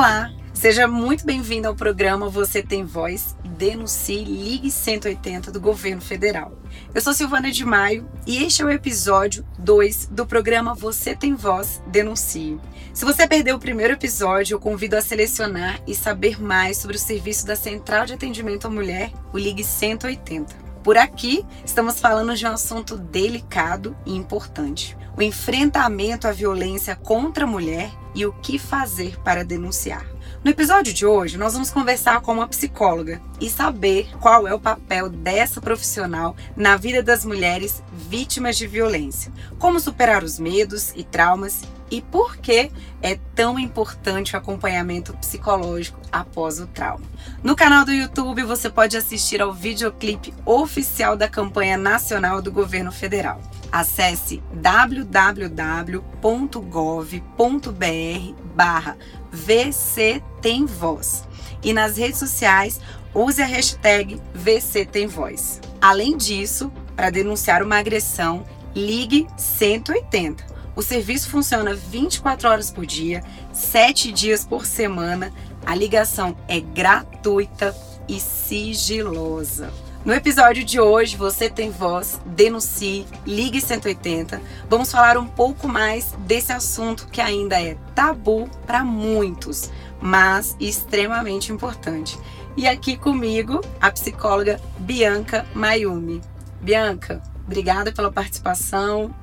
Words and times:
Olá, 0.00 0.32
seja 0.54 0.88
muito 0.88 1.26
bem-vindo 1.26 1.68
ao 1.68 1.74
programa 1.74 2.26
Você 2.30 2.62
Tem 2.62 2.86
Voz, 2.86 3.36
Denuncie, 3.44 4.24
Ligue 4.24 4.70
180 4.70 5.52
do 5.52 5.60
Governo 5.60 6.00
Federal. 6.00 6.56
Eu 6.94 7.02
sou 7.02 7.12
Silvana 7.12 7.50
de 7.50 7.66
Maio 7.66 8.08
e 8.26 8.42
este 8.42 8.62
é 8.62 8.64
o 8.64 8.70
episódio 8.70 9.44
2 9.58 10.06
do 10.06 10.24
programa 10.24 10.74
Você 10.74 11.14
Tem 11.14 11.34
Voz, 11.34 11.82
Denuncie. 11.88 12.58
Se 12.94 13.04
você 13.04 13.28
perdeu 13.28 13.56
o 13.56 13.60
primeiro 13.60 13.92
episódio, 13.92 14.54
eu 14.54 14.58
convido 14.58 14.96
a 14.96 15.02
selecionar 15.02 15.78
e 15.86 15.94
saber 15.94 16.42
mais 16.42 16.78
sobre 16.78 16.96
o 16.96 16.98
serviço 16.98 17.44
da 17.44 17.54
Central 17.54 18.06
de 18.06 18.14
Atendimento 18.14 18.68
à 18.68 18.70
Mulher, 18.70 19.12
o 19.34 19.38
Ligue 19.38 19.62
180. 19.62 20.69
Por 20.82 20.96
aqui, 20.96 21.44
estamos 21.64 22.00
falando 22.00 22.34
de 22.34 22.46
um 22.46 22.50
assunto 22.50 22.96
delicado 22.96 23.94
e 24.06 24.16
importante: 24.16 24.96
o 25.16 25.22
enfrentamento 25.22 26.26
à 26.26 26.32
violência 26.32 26.96
contra 26.96 27.44
a 27.44 27.46
mulher 27.46 27.90
e 28.14 28.24
o 28.24 28.32
que 28.32 28.58
fazer 28.58 29.20
para 29.20 29.44
denunciar. 29.44 30.06
No 30.42 30.50
episódio 30.50 30.92
de 30.94 31.04
hoje, 31.04 31.36
nós 31.36 31.52
vamos 31.52 31.70
conversar 31.70 32.22
com 32.22 32.32
uma 32.32 32.48
psicóloga 32.48 33.20
e 33.38 33.50
saber 33.50 34.08
qual 34.20 34.48
é 34.48 34.54
o 34.54 34.60
papel 34.60 35.10
dessa 35.10 35.60
profissional 35.60 36.34
na 36.56 36.78
vida 36.78 37.02
das 37.02 37.26
mulheres 37.26 37.82
vítimas 37.92 38.56
de 38.56 38.66
violência, 38.66 39.30
como 39.58 39.78
superar 39.78 40.24
os 40.24 40.38
medos 40.38 40.92
e 40.96 41.04
traumas 41.04 41.62
e 41.90 42.00
por 42.00 42.36
que 42.36 42.70
é 43.02 43.18
tão 43.34 43.58
importante 43.58 44.34
o 44.34 44.38
acompanhamento 44.38 45.12
psicológico 45.14 45.98
após 46.12 46.60
o 46.60 46.66
trauma. 46.66 47.04
No 47.42 47.56
canal 47.56 47.84
do 47.84 47.92
YouTube 47.92 48.42
você 48.44 48.70
pode 48.70 48.96
assistir 48.96 49.42
ao 49.42 49.52
videoclipe 49.52 50.32
oficial 50.44 51.16
da 51.16 51.28
campanha 51.28 51.76
nacional 51.76 52.40
do 52.40 52.52
governo 52.52 52.92
federal. 52.92 53.40
Acesse 53.72 54.42
www.gov.br 54.52 55.90
barra 58.54 58.96
VC 59.30 60.22
Tem 60.40 60.66
Voz. 60.66 61.28
E 61.62 61.72
nas 61.72 61.96
redes 61.96 62.18
sociais, 62.18 62.80
use 63.14 63.40
a 63.40 63.46
hashtag 63.46 64.20
VC 64.34 64.84
Tem 64.84 65.06
Voz. 65.06 65.60
Além 65.80 66.16
disso, 66.16 66.72
para 66.96 67.10
denunciar 67.10 67.62
uma 67.62 67.78
agressão, 67.78 68.44
ligue 68.74 69.26
180. 69.36 70.49
O 70.74 70.82
serviço 70.82 71.28
funciona 71.28 71.74
24 71.74 72.48
horas 72.48 72.70
por 72.70 72.86
dia, 72.86 73.22
7 73.52 74.12
dias 74.12 74.44
por 74.44 74.64
semana. 74.64 75.32
A 75.66 75.74
ligação 75.74 76.36
é 76.48 76.60
gratuita 76.60 77.76
e 78.08 78.20
sigilosa. 78.20 79.72
No 80.02 80.14
episódio 80.14 80.64
de 80.64 80.80
hoje, 80.80 81.14
você 81.14 81.50
tem 81.50 81.70
voz, 81.70 82.18
denuncie, 82.24 83.06
ligue 83.26 83.60
180. 83.60 84.40
Vamos 84.68 84.90
falar 84.90 85.18
um 85.18 85.26
pouco 85.26 85.68
mais 85.68 86.12
desse 86.20 86.52
assunto 86.52 87.06
que 87.08 87.20
ainda 87.20 87.60
é 87.60 87.76
tabu 87.94 88.48
para 88.66 88.82
muitos, 88.82 89.70
mas 90.00 90.56
extremamente 90.58 91.52
importante. 91.52 92.18
E 92.56 92.66
aqui 92.66 92.96
comigo, 92.96 93.60
a 93.78 93.90
psicóloga 93.90 94.58
Bianca 94.78 95.44
Mayumi. 95.54 96.22
Bianca, 96.62 97.22
obrigada 97.44 97.92
pela 97.92 98.10
participação. 98.10 99.14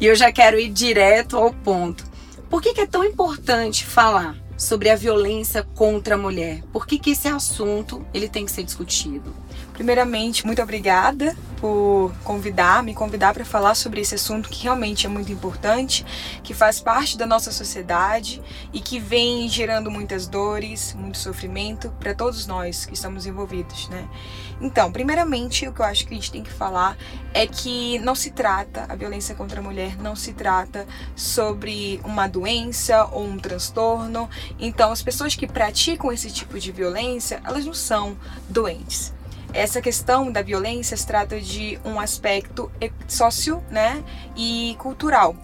E 0.00 0.06
eu 0.06 0.14
já 0.14 0.32
quero 0.32 0.58
ir 0.58 0.70
direto 0.70 1.36
ao 1.36 1.52
ponto. 1.52 2.04
Por 2.48 2.62
que, 2.62 2.72
que 2.72 2.80
é 2.80 2.86
tão 2.86 3.04
importante 3.04 3.84
falar 3.84 4.34
sobre 4.60 4.90
a 4.90 4.94
violência 4.94 5.62
contra 5.74 6.16
a 6.16 6.18
mulher? 6.18 6.62
Por 6.70 6.86
que, 6.86 6.98
que 6.98 7.12
esse 7.12 7.26
assunto 7.26 8.06
ele 8.12 8.28
tem 8.28 8.44
que 8.44 8.52
ser 8.52 8.62
discutido? 8.62 9.34
Primeiramente, 9.72 10.44
muito 10.44 10.60
obrigada 10.60 11.34
por 11.56 12.12
convidar, 12.22 12.82
me 12.82 12.94
convidar 12.94 13.32
para 13.32 13.46
falar 13.46 13.74
sobre 13.74 14.02
esse 14.02 14.14
assunto 14.14 14.50
que 14.50 14.64
realmente 14.64 15.06
é 15.06 15.08
muito 15.08 15.32
importante, 15.32 16.04
que 16.42 16.52
faz 16.52 16.80
parte 16.80 17.16
da 17.16 17.24
nossa 17.24 17.50
sociedade 17.50 18.42
e 18.74 18.80
que 18.80 19.00
vem 19.00 19.48
gerando 19.48 19.90
muitas 19.90 20.26
dores, 20.26 20.94
muito 20.94 21.16
sofrimento 21.16 21.90
para 21.98 22.14
todos 22.14 22.46
nós 22.46 22.84
que 22.84 22.92
estamos 22.92 23.24
envolvidos, 23.24 23.88
né? 23.88 24.06
Então, 24.60 24.92
primeiramente, 24.92 25.66
o 25.66 25.72
que 25.72 25.80
eu 25.80 25.86
acho 25.86 26.06
que 26.06 26.12
a 26.12 26.16
gente 26.16 26.30
tem 26.30 26.42
que 26.42 26.52
falar 26.52 26.98
é 27.32 27.46
que 27.46 27.98
não 28.00 28.14
se 28.14 28.30
trata, 28.30 28.84
a 28.86 28.94
violência 28.94 29.34
contra 29.34 29.60
a 29.60 29.62
mulher 29.62 29.96
não 29.96 30.14
se 30.14 30.34
trata 30.34 30.86
sobre 31.16 31.98
uma 32.04 32.26
doença 32.26 33.06
ou 33.06 33.24
um 33.24 33.38
transtorno. 33.38 34.28
Então, 34.58 34.92
as 34.92 35.02
pessoas 35.02 35.34
que 35.34 35.46
praticam 35.46 36.12
esse 36.12 36.30
tipo 36.30 36.58
de 36.58 36.72
violência, 36.72 37.40
elas 37.44 37.64
não 37.64 37.74
são 37.74 38.16
doentes. 38.48 39.12
Essa 39.52 39.80
questão 39.80 40.30
da 40.30 40.42
violência 40.42 40.96
se 40.96 41.06
trata 41.06 41.40
de 41.40 41.78
um 41.84 41.98
aspecto 41.98 42.70
sócio 43.08 43.62
né, 43.70 44.02
e 44.36 44.76
cultural. 44.78 45.36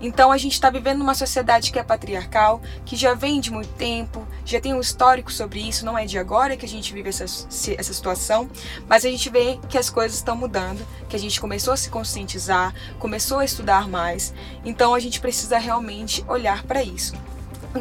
Então 0.00 0.30
a 0.30 0.36
gente 0.36 0.52
está 0.52 0.68
vivendo 0.68 0.98
numa 0.98 1.14
sociedade 1.14 1.72
que 1.72 1.78
é 1.78 1.82
patriarcal, 1.82 2.60
que 2.84 2.94
já 2.94 3.14
vem 3.14 3.40
de 3.40 3.50
muito 3.50 3.72
tempo, 3.74 4.26
já 4.44 4.60
tem 4.60 4.74
um 4.74 4.80
histórico 4.80 5.32
sobre 5.32 5.60
isso, 5.60 5.86
não 5.86 5.96
é 5.96 6.04
de 6.04 6.18
agora 6.18 6.58
que 6.58 6.66
a 6.66 6.68
gente 6.68 6.92
vive 6.92 7.08
essa, 7.08 7.24
essa 7.24 7.92
situação, 7.94 8.50
mas 8.86 9.06
a 9.06 9.08
gente 9.08 9.30
vê 9.30 9.58
que 9.66 9.78
as 9.78 9.88
coisas 9.88 10.18
estão 10.18 10.36
mudando, 10.36 10.86
que 11.08 11.16
a 11.16 11.18
gente 11.18 11.40
começou 11.40 11.72
a 11.72 11.76
se 11.76 11.88
conscientizar, 11.88 12.74
começou 12.98 13.38
a 13.38 13.46
estudar 13.46 13.88
mais, 13.88 14.34
então 14.62 14.94
a 14.94 15.00
gente 15.00 15.20
precisa 15.20 15.56
realmente 15.56 16.22
olhar 16.28 16.64
para 16.64 16.82
isso. 16.82 17.14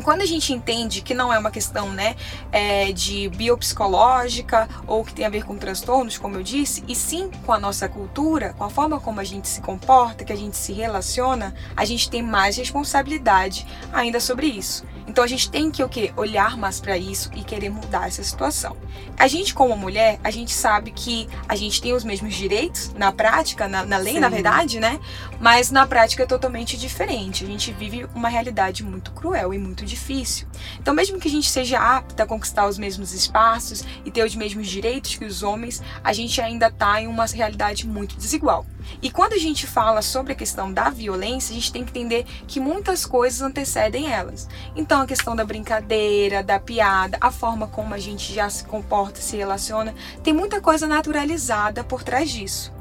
Quando 0.01 0.21
a 0.21 0.25
gente 0.25 0.51
entende 0.53 1.01
que 1.01 1.13
não 1.13 1.31
é 1.31 1.37
uma 1.37 1.51
questão 1.51 1.91
né, 1.91 2.15
é, 2.51 2.91
de 2.91 3.29
biopsicológica 3.29 4.67
ou 4.87 5.03
que 5.03 5.13
tem 5.13 5.25
a 5.25 5.29
ver 5.29 5.43
com 5.45 5.57
transtornos, 5.57 6.17
como 6.17 6.35
eu 6.37 6.43
disse, 6.43 6.83
e 6.87 6.95
sim 6.95 7.29
com 7.45 7.53
a 7.53 7.59
nossa 7.59 7.87
cultura, 7.87 8.53
com 8.53 8.63
a 8.63 8.69
forma 8.69 8.99
como 8.99 9.19
a 9.19 9.23
gente 9.23 9.47
se 9.47 9.61
comporta, 9.61 10.25
que 10.25 10.33
a 10.33 10.37
gente 10.37 10.57
se 10.57 10.73
relaciona, 10.73 11.53
a 11.75 11.85
gente 11.85 12.09
tem 12.09 12.21
mais 12.21 12.57
responsabilidade 12.57 13.65
ainda 13.91 14.19
sobre 14.19 14.47
isso. 14.47 14.85
Então 15.07 15.23
a 15.23 15.27
gente 15.27 15.49
tem 15.49 15.69
que 15.69 15.83
o 15.83 15.89
quê? 15.89 16.11
Olhar 16.15 16.57
mais 16.57 16.79
para 16.79 16.97
isso 16.97 17.29
e 17.35 17.43
querer 17.43 17.69
mudar 17.69 18.07
essa 18.07 18.23
situação. 18.23 18.75
A 19.17 19.27
gente 19.27 19.53
como 19.53 19.75
mulher, 19.75 20.19
a 20.23 20.31
gente 20.31 20.53
sabe 20.53 20.91
que 20.91 21.27
a 21.47 21.55
gente 21.55 21.81
tem 21.81 21.93
os 21.93 22.03
mesmos 22.03 22.33
direitos 22.35 22.93
na 22.93 23.11
prática, 23.11 23.67
na, 23.67 23.85
na 23.85 23.97
lei, 23.97 24.13
Sim. 24.13 24.19
na 24.19 24.29
verdade, 24.29 24.79
né? 24.79 24.99
Mas 25.39 25.71
na 25.71 25.85
prática 25.85 26.23
é 26.23 26.25
totalmente 26.25 26.77
diferente. 26.77 27.43
A 27.43 27.47
gente 27.47 27.71
vive 27.73 28.07
uma 28.15 28.29
realidade 28.29 28.83
muito 28.83 29.11
cruel 29.11 29.53
e 29.53 29.57
muito 29.57 29.85
difícil. 29.85 30.47
Então 30.79 30.93
mesmo 30.93 31.19
que 31.19 31.27
a 31.27 31.31
gente 31.31 31.49
seja 31.49 31.79
apta 31.79 32.23
a 32.23 32.25
conquistar 32.25 32.67
os 32.67 32.77
mesmos 32.77 33.13
espaços 33.13 33.83
e 34.05 34.11
ter 34.11 34.23
os 34.23 34.35
mesmos 34.35 34.67
direitos 34.67 35.15
que 35.15 35.25
os 35.25 35.43
homens, 35.43 35.81
a 36.03 36.13
gente 36.13 36.39
ainda 36.41 36.67
está 36.67 37.01
em 37.01 37.07
uma 37.07 37.25
realidade 37.25 37.87
muito 37.87 38.15
desigual. 38.15 38.65
E 39.01 39.09
quando 39.09 39.33
a 39.33 39.37
gente 39.37 39.65
fala 39.67 40.01
sobre 40.01 40.33
a 40.33 40.35
questão 40.35 40.71
da 40.71 40.89
violência, 40.89 41.51
a 41.51 41.55
gente 41.55 41.71
tem 41.71 41.83
que 41.83 41.91
entender 41.91 42.25
que 42.47 42.59
muitas 42.59 43.05
coisas 43.05 43.41
antecedem 43.41 44.11
elas. 44.11 44.47
Então, 44.75 45.01
a 45.01 45.07
questão 45.07 45.35
da 45.35 45.45
brincadeira, 45.45 46.43
da 46.43 46.59
piada, 46.59 47.17
a 47.19 47.31
forma 47.31 47.67
como 47.67 47.93
a 47.93 47.99
gente 47.99 48.33
já 48.33 48.49
se 48.49 48.63
comporta, 48.65 49.21
se 49.21 49.37
relaciona, 49.37 49.93
tem 50.23 50.33
muita 50.33 50.61
coisa 50.61 50.87
naturalizada 50.87 51.83
por 51.83 52.03
trás 52.03 52.29
disso. 52.29 52.71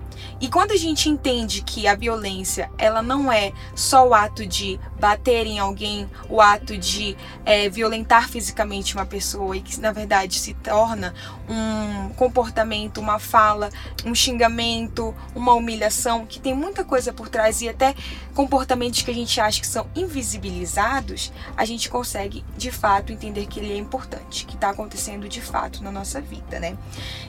E 0.42 0.48
quando 0.48 0.72
a 0.72 0.76
gente 0.76 1.08
entende 1.08 1.62
que 1.62 1.86
a 1.86 1.94
violência 1.94 2.68
ela 2.76 3.00
não 3.00 3.30
é 3.30 3.52
só 3.76 4.08
o 4.08 4.12
ato 4.12 4.44
de 4.44 4.78
bater 4.98 5.46
em 5.46 5.60
alguém, 5.60 6.10
o 6.28 6.40
ato 6.40 6.76
de 6.76 7.16
é, 7.44 7.68
violentar 7.68 8.28
fisicamente 8.28 8.96
uma 8.96 9.06
pessoa 9.06 9.56
e 9.56 9.60
que 9.60 9.80
na 9.80 9.92
verdade 9.92 10.40
se 10.40 10.52
torna 10.54 11.14
um 11.48 12.08
comportamento, 12.14 12.98
uma 12.98 13.20
fala, 13.20 13.70
um 14.04 14.14
xingamento, 14.16 15.14
uma 15.32 15.54
humilhação, 15.54 16.26
que 16.26 16.40
tem 16.40 16.54
muita 16.54 16.84
coisa 16.84 17.12
por 17.12 17.28
trás 17.28 17.62
e 17.62 17.68
até 17.68 17.94
comportamentos 18.34 19.02
que 19.02 19.10
a 19.12 19.14
gente 19.14 19.40
acha 19.40 19.60
que 19.60 19.66
são 19.66 19.86
invisibilizados, 19.94 21.32
a 21.56 21.64
gente 21.64 21.88
consegue 21.88 22.44
de 22.56 22.72
fato 22.72 23.12
entender 23.12 23.46
que 23.46 23.60
ele 23.60 23.72
é 23.72 23.76
importante, 23.76 24.44
que 24.44 24.54
está 24.56 24.70
acontecendo 24.70 25.28
de 25.28 25.40
fato 25.40 25.84
na 25.84 25.92
nossa 25.92 26.20
vida, 26.20 26.58
né? 26.58 26.76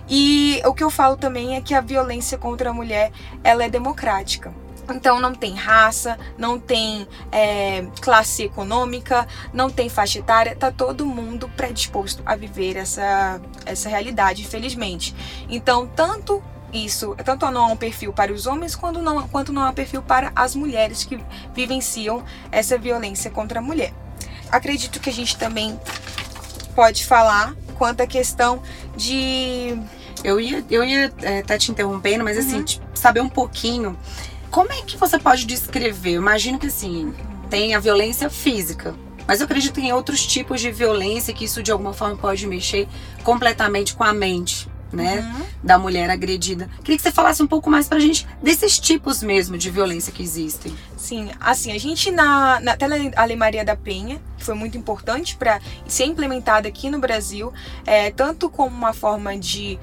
E 0.10 0.62
o 0.66 0.74
que 0.74 0.84
eu 0.84 0.90
falo 0.90 1.16
também 1.16 1.56
é 1.56 1.62
que 1.62 1.76
a 1.76 1.82
violência 1.82 2.38
contra 2.38 2.72
a 2.72 2.74
mulher 2.74 3.03
ela 3.44 3.64
é 3.64 3.70
democrática. 3.70 4.54
Então 4.90 5.20
não 5.20 5.34
tem 5.34 5.56
raça, 5.56 6.18
não 6.38 6.60
tem 6.60 7.08
é, 7.32 7.86
classe 8.02 8.44
econômica, 8.44 9.26
não 9.54 9.70
tem 9.70 9.88
faixa 9.88 10.20
etária, 10.20 10.56
tá 10.56 10.72
todo 10.72 11.06
mundo 11.06 11.50
predisposto 11.56 12.22
a 12.26 12.36
viver 12.36 12.76
essa, 12.76 13.40
essa 13.66 13.88
realidade, 13.88 14.42
infelizmente. 14.42 15.16
Então, 15.48 15.88
tanto 15.88 16.44
isso, 16.74 17.16
tanto 17.24 17.50
não 17.52 17.66
há 17.66 17.68
um 17.68 17.78
perfil 17.78 18.12
para 18.12 18.34
os 18.34 18.46
homens 18.46 18.76
quanto 18.76 19.02
não, 19.02 19.28
quanto 19.28 19.54
não 19.54 19.64
há 19.64 19.70
um 19.70 19.74
perfil 19.74 20.02
para 20.02 20.32
as 20.36 20.56
mulheres 20.56 21.04
que 21.04 21.24
vivenciam 21.54 22.24
essa 22.52 22.78
violência 22.78 23.30
contra 23.32 23.60
a 23.60 23.62
mulher. 23.62 23.94
Acredito 24.52 25.00
que 25.00 25.10
a 25.10 25.14
gente 25.14 25.38
também 25.38 25.80
pode 26.76 27.06
falar 27.06 27.56
quanto 27.78 28.02
à 28.02 28.08
questão 28.08 28.62
de. 28.96 29.78
Eu 30.24 30.40
ia, 30.40 30.64
eu 30.70 30.84
ia 30.84 31.12
é, 31.22 31.42
tá 31.42 31.58
te 31.58 31.72
interrompendo, 31.72 32.24
mas 32.24 32.38
assim, 32.38 32.58
uhum. 32.58 32.64
assim, 32.64 32.80
saber 32.94 33.22
um 33.22 33.30
pouquinho 33.30 33.98
como 34.54 34.72
é 34.72 34.84
que 34.84 34.98
você 34.98 35.18
pode 35.18 35.46
descrever? 35.48 36.12
Eu 36.12 36.22
imagino 36.22 36.60
que 36.60 36.68
assim, 36.68 37.12
tem 37.50 37.74
a 37.74 37.80
violência 37.80 38.30
física, 38.30 38.94
mas 39.28 39.40
eu 39.40 39.46
acredito 39.46 39.80
em 39.80 39.92
outros 39.92 40.24
tipos 40.28 40.62
de 40.62 40.72
violência 40.72 41.34
que 41.34 41.46
isso 41.46 41.64
de 41.64 41.72
alguma 41.72 41.92
forma 41.92 42.16
pode 42.16 42.46
mexer 42.46 42.88
completamente 43.24 43.96
com 43.96 44.04
a 44.04 44.14
mente. 44.14 44.72
né, 44.94 45.22
uhum. 45.22 45.46
da 45.64 45.80
mulher 45.80 46.08
agredida. 46.12 46.70
Queria 46.84 46.98
que 46.98 47.02
você 47.02 47.12
falasse 47.12 47.42
um 47.42 47.48
pouco 47.48 47.68
mais 47.68 47.88
pra 47.88 47.98
gente 47.98 48.28
desses 48.44 48.78
tipos 48.78 49.24
mesmo 49.24 49.58
de 49.58 49.72
violência 49.72 50.14
que 50.14 50.22
existem. 50.22 50.72
Sim, 50.96 51.32
assim, 51.40 51.72
a 51.72 51.80
gente 51.80 52.12
na, 52.12 52.60
na 52.60 52.74
até 52.74 52.86
a 52.86 53.26
Lei 53.26 53.36
Maria 53.36 53.66
da 53.66 53.76
Penha, 53.76 54.22
que 54.38 54.46
foi 54.46 54.54
muito 54.54 54.78
importante 54.78 55.36
para 55.36 55.60
ser 55.88 56.06
implementada 56.06 56.68
aqui 56.68 56.92
no 56.92 57.00
Brasil, 57.00 57.52
é, 57.88 58.12
tanto 58.12 58.52
como 58.52 58.76
uma 58.76 58.94
forma 58.94 59.36
de 59.36 59.80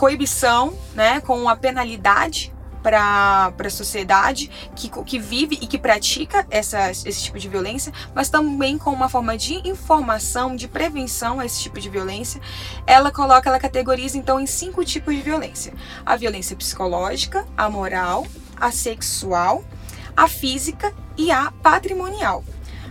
coibição, 0.00 0.72
né, 0.94 1.20
com 1.20 1.46
a 1.46 1.54
penalidade 1.54 2.50
para 2.82 3.52
a 3.58 3.70
sociedade 3.70 4.50
que, 4.74 4.88
que 4.88 5.18
vive 5.18 5.58
e 5.60 5.66
que 5.66 5.76
pratica 5.76 6.46
essa, 6.50 6.90
esse 6.90 7.24
tipo 7.24 7.38
de 7.38 7.46
violência, 7.50 7.92
mas 8.14 8.30
também 8.30 8.78
com 8.78 8.88
uma 8.90 9.10
forma 9.10 9.36
de 9.36 9.56
informação, 9.68 10.56
de 10.56 10.66
prevenção 10.66 11.38
a 11.38 11.44
esse 11.44 11.60
tipo 11.60 11.78
de 11.78 11.90
violência. 11.90 12.40
Ela 12.86 13.10
coloca, 13.12 13.50
ela 13.50 13.60
categoriza 13.60 14.16
então 14.16 14.40
em 14.40 14.46
cinco 14.46 14.82
tipos 14.86 15.14
de 15.14 15.20
violência: 15.20 15.74
a 16.06 16.16
violência 16.16 16.56
psicológica, 16.56 17.46
a 17.54 17.68
moral, 17.68 18.26
a 18.56 18.70
sexual, 18.70 19.62
a 20.16 20.26
física 20.26 20.94
e 21.18 21.30
a 21.30 21.52
patrimonial. 21.62 22.42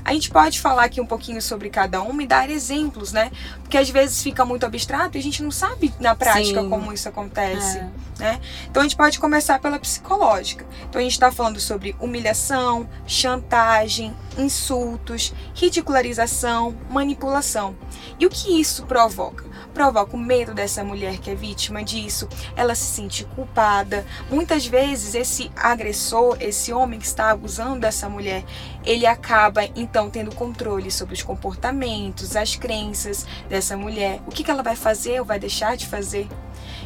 A 0.10 0.14
gente 0.14 0.32
pode 0.32 0.60
falar 0.60 0.86
aqui 0.86 1.00
um 1.00 1.06
pouquinho 1.06 1.40
sobre 1.40 1.70
cada 1.70 2.02
uma 2.02 2.24
e 2.24 2.26
dar 2.26 2.50
exemplos, 2.50 3.14
né? 3.14 3.30
Porque 3.62 3.78
às 3.78 3.92
vezes 3.92 4.24
fica 4.24 4.44
muito 4.44 4.66
abstrato 4.66 5.16
e 5.16 5.20
a 5.20 5.22
gente 5.22 5.44
não 5.44 5.52
sabe 5.52 5.94
na 6.00 6.16
prática 6.16 6.64
Sim. 6.64 6.68
como 6.68 6.92
isso 6.92 7.08
acontece. 7.08 7.78
É. 7.78 7.90
Né? 8.18 8.42
Então 8.70 8.82
a 8.82 8.84
gente 8.86 8.98
pode 8.98 9.20
começar 9.20 9.60
pela 9.60 9.78
psicológica. 9.78 10.66
Então 10.90 11.00
a 11.00 11.04
gente 11.04 11.14
está 11.14 11.32
falando 11.32 11.60
sobre 11.60 11.96
humilhação, 12.00 12.90
chantagem, 13.06 14.12
insultos, 14.36 15.34
ridicularização, 15.54 16.76
manipulação. 16.90 17.76
E 18.20 18.26
o 18.26 18.30
que 18.32 18.60
isso 18.60 18.86
provoca? 18.88 19.46
Provoca 19.74 20.16
o 20.16 20.20
medo 20.20 20.54
dessa 20.54 20.84
mulher 20.84 21.20
que 21.20 21.30
é 21.30 21.36
vítima 21.36 21.84
disso, 21.84 22.28
ela 22.56 22.76
se 22.76 22.96
sente 22.96 23.24
culpada. 23.24 24.06
Muitas 24.30 24.66
vezes 24.66 25.16
esse 25.16 25.52
agressor, 25.56 26.36
esse 26.42 26.74
homem 26.74 27.00
que 27.00 27.06
está 27.06 27.30
abusando 27.30 27.80
dessa 27.80 28.10
mulher, 28.10 28.44
ele 28.89 29.06
acaba 29.06 29.63
então 29.75 30.09
tendo 30.09 30.33
controle 30.33 30.89
sobre 30.89 31.13
os 31.13 31.21
comportamentos, 31.21 32.36
as 32.36 32.56
crenças 32.56 33.24
dessa 33.47 33.77
mulher, 33.77 34.19
o 34.25 34.31
que, 34.31 34.44
que 34.44 34.50
ela 34.50 34.63
vai 34.63 34.75
fazer 34.75 35.19
ou 35.19 35.25
vai 35.25 35.38
deixar 35.38 35.77
de 35.77 35.86
fazer. 35.86 36.27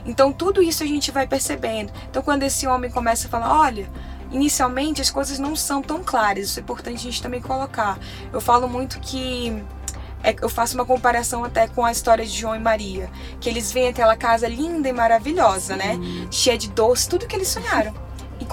Então 0.06 0.34
tudo 0.34 0.62
isso 0.62 0.84
a 0.84 0.86
gente 0.86 1.12
vai 1.12 1.26
percebendo. 1.26 1.94
Então 2.10 2.22
quando 2.22 2.44
esse 2.44 2.68
homem 2.68 2.92
começa 2.92 3.28
a 3.28 3.30
falar, 3.30 3.58
olha, 3.58 3.90
inicialmente 4.30 5.00
as 5.00 5.10
coisas 5.10 5.40
não 5.40 5.56
são 5.56 5.82
tão 5.82 6.04
claras, 6.04 6.50
isso 6.50 6.60
é 6.60 6.62
importante 6.62 6.98
a 6.98 7.04
gente 7.04 7.22
também 7.22 7.40
colocar. 7.40 7.98
Eu 8.34 8.42
falo 8.42 8.68
muito 8.68 9.00
que 9.00 9.64
é, 10.22 10.36
eu 10.42 10.50
faço 10.50 10.76
uma 10.76 10.86
comparação 10.86 11.46
até 11.46 11.70
com 11.70 11.86
a 11.86 11.92
história 11.92 12.26
de 12.26 12.32
João 12.32 12.54
e 12.54 12.60
Maria, 12.60 13.10
que 13.40 13.48
eles 13.48 13.72
veem 13.72 13.88
aquela 13.88 14.18
casa 14.18 14.46
linda 14.50 14.90
e 14.90 14.94
maravilhosa, 14.94 15.78
né? 15.78 15.96
Né? 15.96 16.28
Cheia 16.30 16.58
de 16.58 16.70
doce, 16.70 17.08
tudo 17.08 17.28
que 17.28 17.36
eles 17.38 17.48
sonharam. 17.48 17.94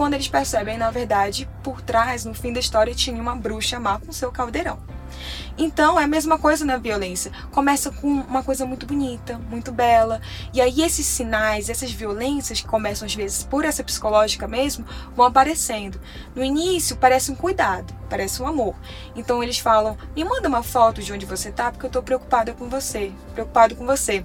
Quando 0.00 0.14
eles 0.14 0.28
percebem, 0.28 0.78
na 0.78 0.90
verdade, 0.90 1.46
por 1.62 1.82
trás, 1.82 2.24
no 2.24 2.32
fim 2.32 2.54
da 2.54 2.58
história, 2.58 2.94
tinha 2.94 3.20
uma 3.20 3.36
bruxa 3.36 3.78
má 3.78 4.00
com 4.00 4.10
seu 4.10 4.32
caldeirão. 4.32 4.78
Então 5.58 6.00
é 6.00 6.04
a 6.04 6.06
mesma 6.06 6.38
coisa 6.38 6.64
na 6.64 6.78
violência. 6.78 7.30
Começa 7.50 7.90
com 7.90 8.08
uma 8.08 8.42
coisa 8.42 8.64
muito 8.64 8.86
bonita, 8.86 9.38
muito 9.50 9.70
bela. 9.70 10.22
E 10.54 10.60
aí 10.62 10.80
esses 10.80 11.04
sinais, 11.04 11.68
essas 11.68 11.92
violências 11.92 12.62
que 12.62 12.66
começam 12.66 13.04
às 13.04 13.14
vezes 13.14 13.44
por 13.44 13.62
essa 13.62 13.84
psicológica 13.84 14.48
mesmo, 14.48 14.86
vão 15.14 15.26
aparecendo. 15.26 16.00
No 16.34 16.42
início 16.42 16.96
parece 16.96 17.30
um 17.30 17.34
cuidado, 17.34 17.92
parece 18.08 18.42
um 18.42 18.46
amor. 18.46 18.74
Então 19.14 19.42
eles 19.42 19.58
falam: 19.58 19.98
"Me 20.16 20.24
manda 20.24 20.48
uma 20.48 20.62
foto 20.62 21.02
de 21.02 21.12
onde 21.12 21.26
você 21.26 21.52
tá, 21.52 21.70
porque 21.70 21.84
eu 21.84 21.90
tô 21.90 22.02
preocupada 22.02 22.54
com 22.54 22.70
você, 22.70 23.12
preocupado 23.34 23.76
com 23.76 23.84
você". 23.84 24.24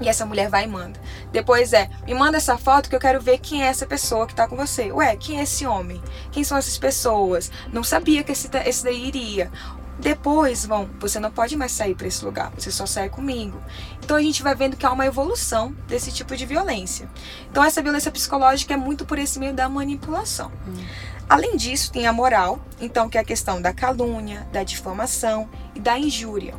E 0.00 0.08
essa 0.08 0.26
mulher 0.26 0.48
vai 0.48 0.64
e 0.64 0.66
manda. 0.66 1.00
Depois 1.32 1.72
é, 1.72 1.88
me 2.06 2.14
manda 2.14 2.36
essa 2.36 2.58
foto 2.58 2.88
que 2.88 2.96
eu 2.96 3.00
quero 3.00 3.20
ver 3.20 3.38
quem 3.38 3.62
é 3.62 3.66
essa 3.66 3.86
pessoa 3.86 4.26
que 4.26 4.34
tá 4.34 4.48
com 4.48 4.56
você. 4.56 4.90
Ué, 4.92 5.16
quem 5.16 5.38
é 5.38 5.42
esse 5.44 5.66
homem? 5.66 6.02
Quem 6.32 6.42
são 6.42 6.58
essas 6.58 6.78
pessoas? 6.78 7.50
Não 7.72 7.84
sabia 7.84 8.22
que 8.22 8.32
esse, 8.32 8.48
esse 8.64 8.84
daí 8.84 9.06
iria. 9.06 9.50
Depois 9.98 10.66
vão, 10.66 10.90
você 10.98 11.20
não 11.20 11.30
pode 11.30 11.56
mais 11.56 11.70
sair 11.70 11.94
para 11.94 12.08
esse 12.08 12.24
lugar, 12.24 12.50
você 12.56 12.70
só 12.70 12.84
sai 12.84 13.08
comigo. 13.08 13.60
Então 14.02 14.16
a 14.16 14.22
gente 14.22 14.42
vai 14.42 14.54
vendo 14.54 14.76
que 14.76 14.84
há 14.84 14.92
uma 14.92 15.06
evolução 15.06 15.72
desse 15.86 16.10
tipo 16.10 16.36
de 16.36 16.44
violência. 16.44 17.08
Então 17.48 17.62
essa 17.62 17.80
violência 17.80 18.10
psicológica 18.10 18.74
é 18.74 18.76
muito 18.76 19.06
por 19.06 19.18
esse 19.18 19.38
meio 19.38 19.54
da 19.54 19.68
manipulação. 19.68 20.50
Hum. 20.66 20.84
Além 21.28 21.56
disso, 21.56 21.90
tem 21.90 22.06
a 22.06 22.12
moral, 22.12 22.58
então 22.80 23.08
que 23.08 23.16
é 23.16 23.20
a 23.20 23.24
questão 23.24 23.62
da 23.62 23.72
calúnia, 23.72 24.46
da 24.52 24.62
difamação 24.62 25.48
e 25.74 25.80
da 25.80 25.98
injúria. 25.98 26.54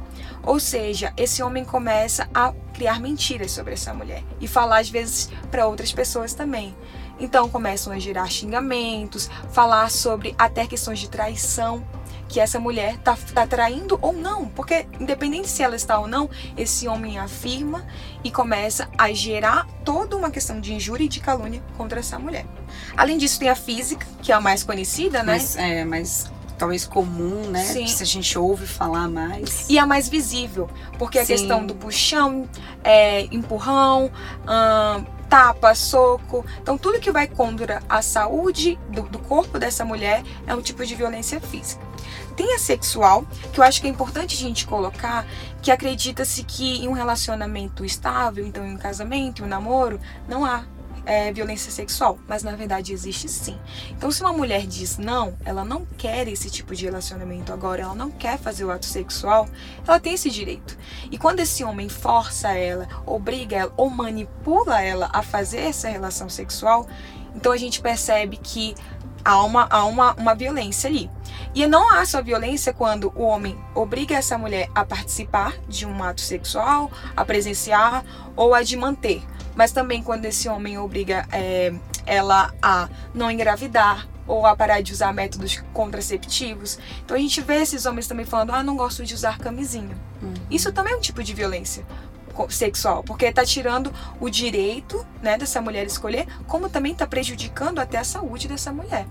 Ou 0.46 0.60
seja, 0.60 1.14
esse 1.18 1.42
homem 1.42 1.66
começa 1.66 2.30
a 2.34 2.54
criar 2.74 3.00
mentiras 3.00 3.52
sobre 3.52 3.74
essa 3.74 3.94
mulher 3.94 4.24
e 4.40 4.48
falar 4.48 4.80
às 4.80 4.90
vezes 4.90 5.30
para 5.50 5.68
outras 5.68 5.92
pessoas 5.92 6.34
também. 6.34 6.76
Então 7.20 7.50
começam 7.50 7.94
a 7.94 8.00
gerar 8.00 8.30
xingamentos, 8.30 9.30
falar 9.52 9.90
sobre 9.90 10.36
até 10.38 10.68
questões 10.68 11.00
de 11.00 11.10
traição 11.10 11.86
que 12.28 12.40
essa 12.40 12.60
mulher 12.60 12.98
tá, 12.98 13.18
tá 13.34 13.46
traindo 13.46 14.00
ou 14.02 14.12
não, 14.12 14.48
porque 14.48 14.86
independente 15.00 15.48
se 15.48 15.62
ela 15.62 15.76
está 15.76 16.00
ou 16.00 16.08
não, 16.08 16.30
esse 16.58 16.88
homem 16.88 17.20
afirma 17.20 17.86
e 18.24 18.32
começa 18.32 18.90
a 18.98 19.14
gerar 19.14 19.68
toda 19.84 20.18
uma 20.18 20.32
questão 20.32 20.60
de 20.60 20.74
injúria 20.74 21.06
e 21.06 21.08
de 21.08 21.20
calúnia 21.20 21.62
contra 21.78 22.00
essa 22.00 22.18
mulher. 22.18 22.46
Além 22.98 23.18
disso, 23.18 23.40
tem 23.40 23.50
a 23.50 23.56
física, 23.56 24.06
que 24.22 24.32
é 24.32 24.36
a 24.36 24.42
mais 24.42 24.64
conhecida, 24.64 25.24
né? 25.24 25.34
Mas, 25.34 25.56
é, 25.56 25.86
mas 25.86 26.32
talvez 26.58 26.86
comum, 26.86 27.50
né? 27.50 27.64
Sim. 27.64 27.88
Se 27.88 28.04
a 28.04 28.06
gente 28.06 28.38
ouve 28.38 28.66
falar 28.66 29.08
mais. 29.08 29.70
E 29.70 29.78
a 29.78 29.86
mais 29.86 30.10
visível, 30.10 30.70
porque 30.98 31.20
a 31.20 31.26
Sim. 31.26 31.34
questão 31.34 31.66
do 31.66 31.76
puxão, 31.76 32.48
é, 32.84 33.24
empurrão, 33.26 34.12
hum, 34.44 35.06
tapa, 35.30 35.74
soco. 35.76 36.46
Então, 36.62 36.78
tudo 36.78 37.00
que 37.00 37.12
vai 37.12 37.28
contra 37.28 37.82
a 37.90 38.02
saúde 38.02 38.80
do, 38.90 39.04
do 39.04 39.20
corpo 39.20 39.60
dessa 39.60 39.84
mulher 39.84 40.24
é 40.48 40.56
um 40.56 40.62
tipo 40.62 40.86
de 40.86 40.96
violência 40.96 41.40
física. 41.40 41.84
Tem 42.36 42.54
a 42.54 42.60
sexual, 42.60 43.26
que 43.54 43.60
eu 43.60 43.64
acho 43.64 43.80
que 43.80 43.88
é 43.88 43.90
importante 43.90 44.36
a 44.36 44.40
gente 44.40 44.68
colocar, 44.68 45.26
que 45.62 45.72
acredita-se 45.72 46.44
que 46.44 46.84
em 46.84 46.88
um 46.88 46.92
relacionamento 46.92 47.86
estável, 47.86 48.46
então 48.46 48.66
em 48.66 48.74
um 48.74 48.78
casamento, 48.78 49.42
em 49.42 49.46
um 49.46 49.48
namoro, 49.48 50.00
não 50.28 50.44
há 50.44 50.64
é, 51.06 51.32
violência 51.32 51.72
sexual, 51.72 52.18
mas 52.28 52.44
na 52.44 52.56
verdade 52.56 52.92
existe 52.94 53.30
sim. 53.30 53.58
Então, 53.92 54.12
se 54.12 54.22
uma 54.22 54.34
mulher 54.34 54.66
diz 54.66 54.98
não, 54.98 55.38
ela 55.46 55.64
não 55.64 55.86
quer 55.98 56.28
esse 56.28 56.50
tipo 56.50 56.76
de 56.76 56.86
relacionamento 56.86 57.54
agora, 57.54 57.84
ela 57.84 57.96
não 57.96 58.12
quer 58.12 58.38
fazer 58.38 58.66
o 58.66 58.72
ato 58.72 58.86
sexual, 58.86 59.48
ela 59.88 60.00
tem 60.00 60.14
esse 60.14 60.30
direito. 60.30 60.78
E 61.12 61.18
quando 61.18 61.40
esse 61.40 61.64
homem 61.64 61.90
força 61.90 62.50
ela, 62.50 62.88
obriga 63.06 63.56
ela 63.56 63.74
ou 63.78 63.90
manipula 63.90 64.82
ela 64.82 65.10
a 65.14 65.22
fazer 65.22 65.60
essa 65.60 65.88
relação 65.88 66.30
sexual, 66.30 66.88
então 67.36 67.52
a 67.52 67.58
gente 67.58 67.82
percebe 67.82 68.38
que 68.38 68.76
há 69.24 69.44
uma, 69.44 69.68
há 69.70 69.84
uma, 69.86 70.14
uma 70.14 70.36
violência 70.36 70.88
ali. 70.88 71.10
E 71.54 71.66
não 71.68 71.92
há 71.92 72.06
só 72.06 72.22
violência 72.22 72.74
quando 72.74 73.12
o 73.16 73.24
homem 73.24 73.58
obriga 73.74 74.16
essa 74.16 74.38
mulher 74.38 74.70
a 74.76 74.86
participar 74.86 75.54
de 75.68 75.86
um 75.86 76.04
ato 76.04 76.22
sexual, 76.22 76.92
a 77.16 77.26
presenciar 77.26 78.06
ou 78.36 78.54
a 78.54 78.62
de 78.62 78.78
manter. 78.78 79.24
Mas 79.56 79.72
também 79.72 80.04
quando 80.04 80.26
esse 80.26 80.48
homem 80.50 80.78
obriga 80.78 81.28
é, 81.32 81.74
ela 82.06 82.54
a 82.62 82.90
não 83.14 83.32
engravidar 83.32 84.08
ou 84.28 84.46
a 84.46 84.56
parar 84.56 84.82
de 84.82 84.92
usar 84.92 85.14
métodos 85.14 85.64
contraceptivos. 85.74 86.80
Então 87.04 87.16
a 87.16 87.20
gente 87.20 87.42
vê 87.42 87.56
esses 87.62 87.86
homens 87.86 88.08
também 88.08 88.26
falando: 88.26 88.52
ah, 88.52 88.64
não 88.64 88.76
gosto 88.76 89.04
de 89.04 89.14
usar 89.14 89.38
camisinha. 89.38 89.96
Uhum. 90.22 90.34
Isso 90.50 90.72
também 90.72 90.94
é 90.94 90.98
um 90.98 91.02
tipo 91.02 91.24
de 91.24 91.34
violência 91.34 91.86
sexual, 92.50 93.02
porque 93.02 93.26
está 93.26 93.46
tirando 93.46 93.94
o 94.20 94.30
direito 94.30 95.06
né, 95.22 95.38
dessa 95.38 95.62
mulher 95.62 95.86
escolher, 95.86 96.28
como 96.48 96.70
também 96.70 96.92
está 96.92 97.08
prejudicando 97.08 97.80
até 97.80 97.98
a 97.98 98.04
saúde 98.04 98.48
dessa 98.48 98.74
mulher. 98.74 99.08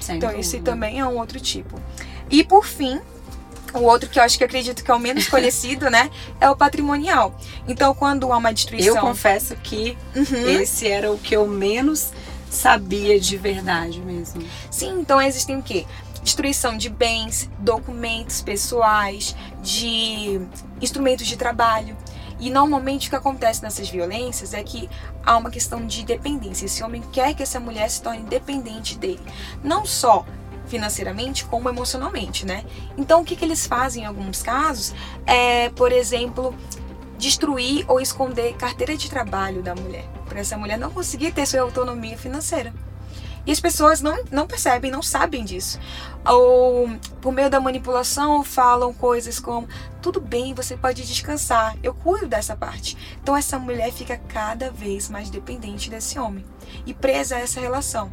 Sem 0.00 0.16
então, 0.16 0.30
dúvida. 0.30 0.40
esse 0.40 0.60
também 0.60 0.98
é 0.98 1.06
um 1.06 1.18
outro 1.18 1.38
tipo. 1.38 1.78
E 2.30 2.42
por 2.42 2.64
fim, 2.64 2.98
o 3.74 3.82
outro 3.82 4.08
que 4.08 4.18
eu 4.18 4.22
acho 4.22 4.38
que 4.38 4.44
acredito 4.44 4.84
que 4.84 4.90
é 4.90 4.94
o 4.94 4.98
menos 4.98 5.26
conhecido, 5.28 5.90
né? 5.90 6.10
É 6.40 6.48
o 6.50 6.56
patrimonial. 6.56 7.34
Então, 7.66 7.94
quando 7.94 8.32
há 8.32 8.36
uma 8.36 8.52
destruição. 8.52 8.96
Eu 8.96 9.00
confesso 9.00 9.56
que 9.56 9.96
uhum. 10.14 10.60
esse 10.60 10.88
era 10.88 11.10
o 11.10 11.18
que 11.18 11.34
eu 11.34 11.46
menos 11.46 12.12
sabia 12.50 13.18
de 13.18 13.36
verdade 13.36 14.00
mesmo. 14.00 14.42
Sim, 14.70 15.00
então 15.00 15.20
existem 15.20 15.56
o 15.56 15.62
quê? 15.62 15.86
Destruição 16.22 16.76
de 16.76 16.88
bens, 16.88 17.50
documentos 17.58 18.42
pessoais, 18.42 19.34
de 19.62 20.40
instrumentos 20.80 21.26
de 21.26 21.36
trabalho. 21.36 21.96
E 22.38 22.50
normalmente 22.50 23.06
o 23.06 23.10
que 23.10 23.16
acontece 23.16 23.62
nessas 23.62 23.88
violências 23.88 24.52
é 24.52 24.62
que 24.62 24.90
há 25.24 25.36
uma 25.36 25.50
questão 25.50 25.86
de 25.86 26.04
dependência. 26.04 26.66
Esse 26.66 26.82
homem 26.82 27.02
quer 27.12 27.34
que 27.34 27.42
essa 27.42 27.58
mulher 27.58 27.88
se 27.88 28.02
torne 28.02 28.22
dependente 28.24 28.98
dele. 28.98 29.22
Não 29.62 29.86
só 29.86 30.24
financeiramente 30.72 31.44
como 31.44 31.68
emocionalmente, 31.68 32.46
né? 32.46 32.64
Então 32.96 33.20
o 33.20 33.24
que, 33.24 33.36
que 33.36 33.44
eles 33.44 33.66
fazem 33.66 34.04
em 34.04 34.06
alguns 34.06 34.42
casos 34.42 34.94
é, 35.26 35.68
por 35.68 35.92
exemplo, 35.92 36.54
destruir 37.18 37.84
ou 37.86 38.00
esconder 38.00 38.54
carteira 38.54 38.96
de 38.96 39.10
trabalho 39.10 39.62
da 39.62 39.74
mulher, 39.74 40.06
para 40.26 40.40
essa 40.40 40.56
mulher 40.56 40.78
não 40.78 40.90
conseguir 40.90 41.30
ter 41.32 41.44
sua 41.44 41.60
autonomia 41.60 42.16
financeira. 42.16 42.72
E 43.44 43.50
as 43.50 43.60
pessoas 43.60 44.00
não, 44.00 44.24
não 44.30 44.46
percebem, 44.46 44.90
não 44.90 45.02
sabem 45.02 45.44
disso. 45.44 45.78
Ou, 46.24 46.88
por 47.20 47.32
meio 47.32 47.50
da 47.50 47.60
manipulação, 47.60 48.44
falam 48.44 48.94
coisas 48.94 49.40
como: 49.40 49.68
tudo 50.00 50.20
bem, 50.20 50.54
você 50.54 50.76
pode 50.76 51.04
descansar, 51.04 51.76
eu 51.82 51.92
cuido 51.92 52.28
dessa 52.28 52.54
parte. 52.56 52.96
Então, 53.20 53.36
essa 53.36 53.58
mulher 53.58 53.92
fica 53.92 54.16
cada 54.28 54.70
vez 54.70 55.08
mais 55.08 55.28
dependente 55.28 55.90
desse 55.90 56.18
homem 56.18 56.44
e 56.86 56.94
presa 56.94 57.36
a 57.36 57.40
essa 57.40 57.60
relação. 57.60 58.12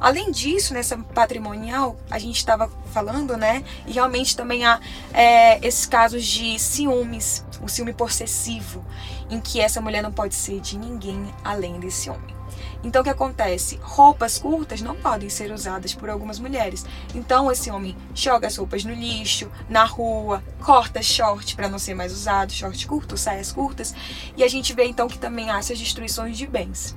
Além 0.00 0.30
disso, 0.30 0.72
nessa 0.72 0.96
patrimonial, 0.96 1.96
a 2.08 2.18
gente 2.18 2.36
estava 2.36 2.70
falando, 2.92 3.36
né? 3.36 3.64
E 3.86 3.92
realmente 3.92 4.36
também 4.36 4.64
há 4.64 4.80
é, 5.12 5.58
esses 5.66 5.86
casos 5.86 6.24
de 6.24 6.56
ciúmes, 6.58 7.44
o 7.60 7.68
ciúme 7.68 7.92
possessivo, 7.92 8.84
em 9.28 9.40
que 9.40 9.60
essa 9.60 9.80
mulher 9.80 10.02
não 10.02 10.12
pode 10.12 10.36
ser 10.36 10.60
de 10.60 10.78
ninguém 10.78 11.34
além 11.44 11.80
desse 11.80 12.08
homem. 12.08 12.37
Então 12.82 13.00
o 13.00 13.04
que 13.04 13.10
acontece? 13.10 13.78
Roupas 13.82 14.38
curtas 14.38 14.80
não 14.80 14.94
podem 14.94 15.28
ser 15.28 15.50
usadas 15.50 15.94
por 15.94 16.08
algumas 16.08 16.38
mulheres. 16.38 16.84
Então 17.14 17.50
esse 17.50 17.70
homem 17.70 17.96
joga 18.14 18.46
as 18.46 18.56
roupas 18.56 18.84
no 18.84 18.94
lixo, 18.94 19.50
na 19.68 19.84
rua, 19.84 20.42
corta 20.60 21.02
short 21.02 21.56
para 21.56 21.68
não 21.68 21.78
ser 21.78 21.94
mais 21.94 22.12
usado, 22.12 22.52
short 22.52 22.86
curto, 22.86 23.16
saias 23.16 23.52
curtas, 23.52 23.94
e 24.36 24.44
a 24.44 24.48
gente 24.48 24.72
vê 24.72 24.84
então 24.84 25.08
que 25.08 25.18
também 25.18 25.50
há 25.50 25.58
essas 25.58 25.78
destruições 25.78 26.38
de 26.38 26.46
bens. 26.46 26.96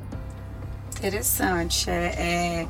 Interessante. 0.98 1.90
É, 1.90 2.06
é 2.06 2.68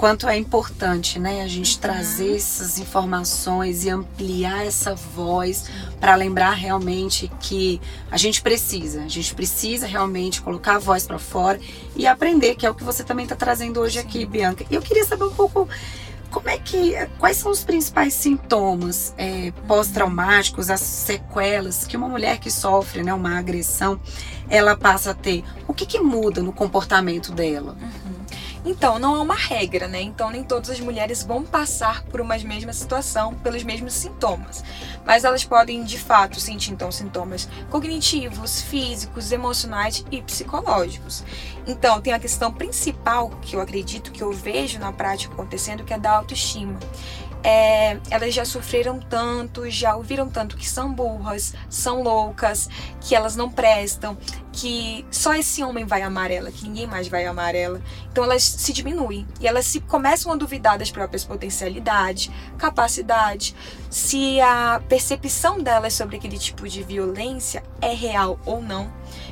quanto 0.00 0.26
é 0.26 0.34
importante, 0.34 1.18
né, 1.18 1.42
a 1.42 1.46
gente 1.46 1.74
uhum. 1.74 1.80
trazer 1.82 2.34
essas 2.34 2.78
informações 2.78 3.84
e 3.84 3.90
ampliar 3.90 4.64
essa 4.64 4.94
voz 4.94 5.66
para 6.00 6.14
lembrar 6.14 6.52
realmente 6.52 7.30
que 7.38 7.78
a 8.10 8.16
gente 8.16 8.40
precisa, 8.40 9.02
a 9.02 9.08
gente 9.08 9.34
precisa 9.34 9.86
realmente 9.86 10.40
colocar 10.40 10.76
a 10.76 10.78
voz 10.78 11.06
para 11.06 11.18
fora 11.18 11.60
e 11.94 12.06
aprender, 12.06 12.54
que 12.54 12.64
é 12.64 12.70
o 12.70 12.74
que 12.74 12.82
você 12.82 13.04
também 13.04 13.24
está 13.24 13.36
trazendo 13.36 13.78
hoje 13.78 14.00
Sim. 14.00 14.06
aqui, 14.06 14.24
Bianca. 14.24 14.64
E 14.70 14.74
eu 14.74 14.80
queria 14.80 15.04
saber 15.04 15.24
um 15.24 15.34
pouco 15.34 15.68
como 16.30 16.48
é 16.48 16.56
que, 16.56 16.94
quais 17.18 17.36
são 17.36 17.52
os 17.52 17.62
principais 17.62 18.14
sintomas 18.14 19.12
é, 19.18 19.52
pós-traumáticos, 19.68 20.70
as 20.70 20.80
sequelas 20.80 21.86
que 21.86 21.94
uma 21.94 22.08
mulher 22.08 22.38
que 22.38 22.50
sofre, 22.50 23.02
né, 23.02 23.12
uma 23.12 23.38
agressão, 23.38 24.00
ela 24.48 24.74
passa 24.74 25.10
a 25.10 25.14
ter? 25.14 25.44
O 25.68 25.74
que, 25.74 25.84
que 25.84 26.00
muda 26.00 26.42
no 26.42 26.54
comportamento 26.54 27.32
dela? 27.32 27.76
Uhum. 27.78 28.19
Então, 28.64 28.98
não 28.98 29.16
é 29.16 29.18
uma 29.20 29.34
regra, 29.34 29.88
né? 29.88 30.02
Então, 30.02 30.30
nem 30.30 30.44
todas 30.44 30.68
as 30.68 30.80
mulheres 30.80 31.22
vão 31.22 31.42
passar 31.42 32.02
por 32.04 32.20
uma 32.20 32.36
mesma 32.38 32.72
situação, 32.72 33.34
pelos 33.36 33.62
mesmos 33.62 33.94
sintomas. 33.94 34.62
Mas 35.04 35.24
elas 35.24 35.44
podem, 35.44 35.82
de 35.82 35.98
fato, 35.98 36.38
sentir 36.38 36.72
então 36.72 36.92
sintomas 36.92 37.48
cognitivos, 37.70 38.60
físicos, 38.60 39.32
emocionais 39.32 40.04
e 40.10 40.20
psicológicos. 40.20 41.24
Então, 41.66 42.00
tem 42.00 42.12
a 42.12 42.18
questão 42.18 42.52
principal 42.52 43.30
que 43.40 43.56
eu 43.56 43.60
acredito 43.60 44.12
que 44.12 44.22
eu 44.22 44.32
vejo 44.32 44.78
na 44.78 44.92
prática 44.92 45.32
acontecendo, 45.32 45.82
que 45.82 45.94
é 45.94 45.98
da 45.98 46.12
autoestima 46.16 46.78
é, 47.42 47.98
elas 48.10 48.34
já 48.34 48.44
sofreram 48.44 48.98
tanto, 48.98 49.68
já 49.70 49.96
ouviram 49.96 50.28
tanto 50.28 50.56
que 50.56 50.68
são 50.68 50.92
burras, 50.92 51.54
são 51.68 52.02
loucas, 52.02 52.68
que 53.00 53.14
elas 53.14 53.34
não 53.36 53.50
prestam, 53.50 54.16
que 54.52 55.06
só 55.10 55.34
esse 55.34 55.62
homem 55.62 55.84
vai 55.84 56.02
amar 56.02 56.30
ela, 56.30 56.50
que 56.50 56.64
ninguém 56.64 56.86
mais 56.86 57.08
vai 57.08 57.24
amar 57.24 57.54
ela. 57.54 57.80
Então 58.10 58.24
elas 58.24 58.42
se 58.42 58.72
diminuem 58.72 59.26
e 59.40 59.46
elas 59.46 59.66
se 59.66 59.80
começam 59.80 60.32
a 60.32 60.36
duvidar 60.36 60.78
das 60.78 60.90
próprias 60.90 61.24
potencialidades, 61.24 62.30
capacidades, 62.58 63.54
se 63.88 64.40
a 64.40 64.82
percepção 64.88 65.60
delas 65.60 65.94
sobre 65.94 66.16
aquele 66.16 66.38
tipo 66.38 66.68
de 66.68 66.82
violência 66.82 67.62
é 67.80 67.94
real 67.94 68.38
ou 68.44 68.62
não. 68.62 68.90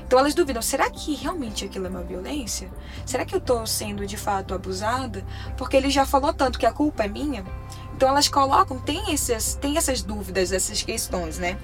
Então 0.08 0.18
elas 0.18 0.34
duvidam: 0.34 0.62
será 0.62 0.90
que 0.90 1.14
realmente 1.14 1.66
aquilo 1.66 1.86
é 1.86 1.90
uma 1.90 2.02
violência? 2.02 2.70
Será 3.04 3.24
que 3.26 3.34
eu 3.34 3.38
estou 3.38 3.66
sendo 3.66 4.06
de 4.06 4.16
fato 4.16 4.54
abusada? 4.54 5.24
Porque 5.56 5.76
ele 5.76 5.90
já 5.90 6.06
falou 6.06 6.32
tanto 6.32 6.58
que 6.58 6.64
a 6.64 6.72
culpa 6.72 7.04
é 7.04 7.08
minha. 7.08 7.44
Então 7.98 8.10
elas 8.10 8.28
colocam, 8.28 8.78
tem, 8.78 9.12
esses, 9.12 9.56
tem 9.56 9.76
essas 9.76 10.02
dúvidas, 10.02 10.52
essas 10.52 10.84
questões, 10.84 11.36
né? 11.36 11.58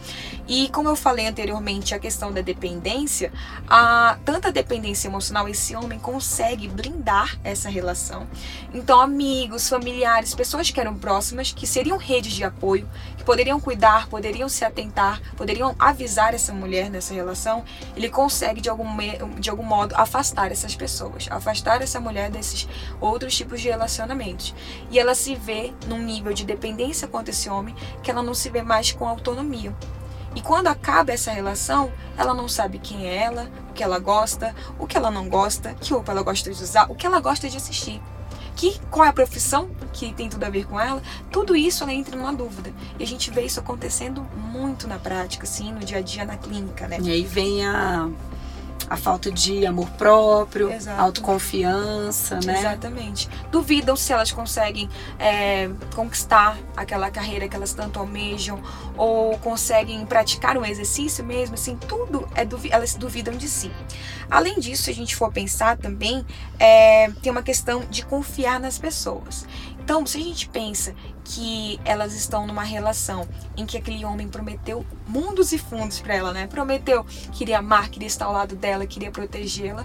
E 0.48 0.68
como 0.70 0.88
eu 0.88 0.96
falei 0.96 1.28
anteriormente, 1.28 1.94
a 1.94 1.98
questão 2.00 2.32
da 2.32 2.40
dependência, 2.40 3.32
a, 3.68 4.18
tanta 4.24 4.50
dependência 4.50 5.06
emocional, 5.06 5.48
esse 5.48 5.76
homem 5.76 5.96
consegue 5.96 6.66
blindar 6.66 7.38
essa 7.44 7.68
relação. 7.68 8.26
Então, 8.74 9.00
amigos, 9.00 9.68
familiares, 9.68 10.34
pessoas 10.34 10.72
que 10.72 10.80
eram 10.80 10.96
próximas, 10.96 11.52
que 11.52 11.68
seriam 11.68 11.96
redes 11.96 12.32
de 12.32 12.42
apoio, 12.42 12.90
que 13.16 13.22
poderiam 13.22 13.60
cuidar, 13.60 14.08
poderiam 14.08 14.48
se 14.48 14.64
atentar, 14.64 15.20
poderiam 15.36 15.76
avisar 15.78 16.34
essa 16.34 16.52
mulher 16.52 16.90
nessa 16.90 17.14
relação, 17.14 17.64
ele 17.94 18.08
consegue 18.08 18.60
de 18.60 18.68
algum, 18.68 18.88
de 19.38 19.50
algum 19.50 19.62
modo 19.62 19.94
afastar 19.96 20.50
essas 20.50 20.74
pessoas, 20.74 21.28
afastar 21.30 21.80
essa 21.80 22.00
mulher 22.00 22.28
desses 22.28 22.68
outros 23.00 23.36
tipos 23.36 23.60
de 23.60 23.68
relacionamentos. 23.68 24.52
E 24.90 24.98
ela 24.98 25.14
se 25.14 25.36
vê 25.36 25.72
num 25.86 26.02
nível 26.02 26.23
nível 26.24 26.32
de 26.32 26.44
dependência 26.46 27.06
com 27.06 27.20
esse 27.20 27.50
homem 27.50 27.74
que 28.02 28.10
ela 28.10 28.22
não 28.22 28.32
se 28.32 28.48
vê 28.48 28.62
mais 28.62 28.90
com 28.90 29.06
autonomia. 29.06 29.76
E 30.34 30.40
quando 30.40 30.68
acaba 30.68 31.12
essa 31.12 31.30
relação, 31.30 31.92
ela 32.16 32.32
não 32.32 32.48
sabe 32.48 32.78
quem 32.78 33.06
é 33.06 33.22
ela, 33.22 33.48
o 33.70 33.74
que 33.74 33.84
ela 33.84 33.98
gosta, 33.98 34.54
o 34.78 34.86
que 34.86 34.96
ela 34.96 35.10
não 35.10 35.28
gosta, 35.28 35.74
que 35.74 35.92
roupa 35.92 36.12
ela 36.12 36.22
gosta 36.22 36.50
de 36.50 36.60
usar, 36.60 36.90
o 36.90 36.94
que 36.94 37.06
ela 37.06 37.20
gosta 37.20 37.48
de 37.48 37.56
assistir. 37.56 38.00
Que, 38.56 38.80
qual 38.90 39.04
é 39.04 39.08
a 39.08 39.12
profissão 39.12 39.68
que 39.92 40.12
tem 40.12 40.28
tudo 40.28 40.44
a 40.44 40.50
ver 40.50 40.64
com 40.64 40.80
ela, 40.80 41.02
tudo 41.30 41.54
isso 41.54 41.82
ela 41.82 41.92
entra 41.92 42.16
numa 42.16 42.32
dúvida. 42.32 42.72
E 42.98 43.02
a 43.02 43.06
gente 43.06 43.30
vê 43.30 43.42
isso 43.42 43.60
acontecendo 43.60 44.26
muito 44.36 44.88
na 44.88 44.98
prática, 44.98 45.44
assim, 45.44 45.72
no 45.72 45.80
dia 45.80 45.98
a 45.98 46.00
dia 46.00 46.24
na 46.24 46.36
clínica, 46.36 46.88
né? 46.88 46.98
E 47.00 47.10
aí 47.10 47.24
vem 47.24 47.66
a 47.66 48.08
a 48.88 48.96
falta 48.96 49.30
de 49.30 49.66
amor 49.66 49.88
próprio, 49.90 50.70
Exato. 50.70 51.00
autoconfiança, 51.00 52.38
né? 52.44 52.58
Exatamente. 52.58 53.28
Duvidam 53.50 53.96
se 53.96 54.12
elas 54.12 54.30
conseguem 54.30 54.88
é, 55.18 55.70
conquistar 55.94 56.58
aquela 56.76 57.10
carreira 57.10 57.48
que 57.48 57.56
elas 57.56 57.72
tanto 57.72 57.98
almejam 57.98 58.62
ou 58.96 59.38
conseguem 59.38 60.04
praticar 60.06 60.56
um 60.56 60.64
exercício 60.64 61.24
mesmo, 61.24 61.54
assim, 61.54 61.76
tudo 61.76 62.28
é 62.34 62.44
elas 62.70 62.94
duvidam 62.94 63.34
de 63.34 63.48
si. 63.48 63.70
Além 64.30 64.58
disso, 64.58 64.84
se 64.84 64.90
a 64.90 64.94
gente 64.94 65.16
for 65.16 65.32
pensar 65.32 65.76
também, 65.76 66.24
é, 66.58 67.10
tem 67.22 67.30
uma 67.30 67.42
questão 67.42 67.84
de 67.90 68.04
confiar 68.04 68.60
nas 68.60 68.78
pessoas. 68.78 69.46
Então, 69.84 70.06
se 70.06 70.16
a 70.16 70.20
gente 70.22 70.48
pensa 70.48 70.94
que 71.22 71.78
elas 71.84 72.14
estão 72.14 72.46
numa 72.46 72.62
relação 72.62 73.28
em 73.54 73.66
que 73.66 73.76
aquele 73.76 74.02
homem 74.02 74.26
prometeu 74.26 74.82
mundos 75.06 75.52
e 75.52 75.58
fundos 75.58 76.00
para 76.00 76.14
ela, 76.14 76.32
né? 76.32 76.46
Prometeu 76.46 77.04
que 77.04 77.44
iria 77.44 77.58
amar, 77.58 77.90
queria 77.90 78.06
estar 78.06 78.24
ao 78.24 78.32
lado 78.32 78.56
dela, 78.56 78.86
queria 78.86 79.10
protegê-la, 79.10 79.84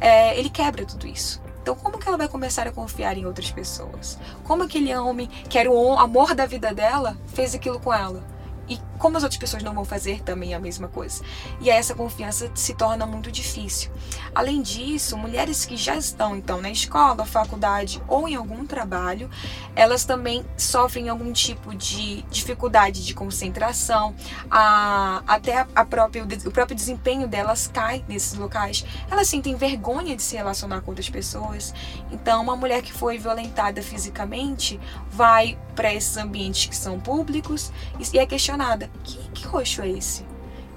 é, 0.00 0.38
ele 0.38 0.50
quebra 0.50 0.86
tudo 0.86 1.04
isso. 1.04 1.42
Então, 1.60 1.74
como 1.74 1.98
que 1.98 2.06
ela 2.06 2.16
vai 2.16 2.28
começar 2.28 2.68
a 2.68 2.70
confiar 2.70 3.18
em 3.18 3.26
outras 3.26 3.50
pessoas? 3.50 4.16
Como 4.44 4.62
aquele 4.62 4.94
homem, 4.96 5.26
que 5.26 5.58
era 5.58 5.68
o 5.68 5.98
amor 5.98 6.32
da 6.32 6.46
vida 6.46 6.72
dela, 6.72 7.18
fez 7.26 7.52
aquilo 7.52 7.80
com 7.80 7.92
ela? 7.92 8.22
E 8.68 8.78
como 9.00 9.16
as 9.16 9.22
outras 9.24 9.38
pessoas 9.38 9.62
não 9.62 9.74
vão 9.74 9.84
fazer 9.84 10.22
também 10.22 10.54
a 10.54 10.60
mesma 10.60 10.86
coisa. 10.86 11.24
E 11.60 11.70
essa 11.70 11.94
confiança 11.94 12.50
se 12.54 12.74
torna 12.74 13.06
muito 13.06 13.32
difícil. 13.32 13.90
Além 14.34 14.60
disso, 14.62 15.16
mulheres 15.16 15.64
que 15.64 15.76
já 15.76 15.96
estão 15.96 16.36
então 16.36 16.60
na 16.60 16.70
escola, 16.70 17.24
faculdade 17.24 18.00
ou 18.06 18.28
em 18.28 18.36
algum 18.36 18.66
trabalho, 18.66 19.28
elas 19.74 20.04
também 20.04 20.44
sofrem 20.56 21.08
algum 21.08 21.32
tipo 21.32 21.74
de 21.74 22.22
dificuldade 22.30 23.04
de 23.04 23.14
concentração, 23.14 24.14
a, 24.50 25.22
até 25.26 25.66
a 25.74 25.84
própria, 25.84 26.22
o 26.44 26.50
próprio 26.50 26.76
desempenho 26.76 27.26
delas 27.26 27.66
cai 27.66 28.04
nesses 28.06 28.34
locais. 28.34 28.84
Elas 29.10 29.28
sentem 29.28 29.56
vergonha 29.56 30.14
de 30.14 30.22
se 30.22 30.36
relacionar 30.36 30.82
com 30.82 30.90
outras 30.90 31.08
pessoas. 31.08 31.72
Então, 32.12 32.42
uma 32.42 32.54
mulher 32.54 32.82
que 32.82 32.92
foi 32.92 33.18
violentada 33.18 33.82
fisicamente 33.82 34.78
vai 35.10 35.58
para 35.74 35.94
esses 35.94 36.18
ambientes 36.18 36.66
que 36.66 36.76
são 36.76 37.00
públicos 37.00 37.72
e 38.12 38.18
é 38.18 38.26
questionada: 38.26 38.89
que, 39.02 39.18
que 39.30 39.46
roxo 39.46 39.82
é 39.82 39.88
esse? 39.88 40.24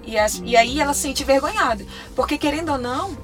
E, 0.05 0.17
as, 0.17 0.41
e 0.43 0.57
aí 0.57 0.81
ela 0.81 0.93
se 0.93 1.01
sente 1.01 1.23
vergonhada, 1.23 1.85
porque 2.15 2.37
querendo 2.37 2.73
ou 2.73 2.77
não, 2.77 3.17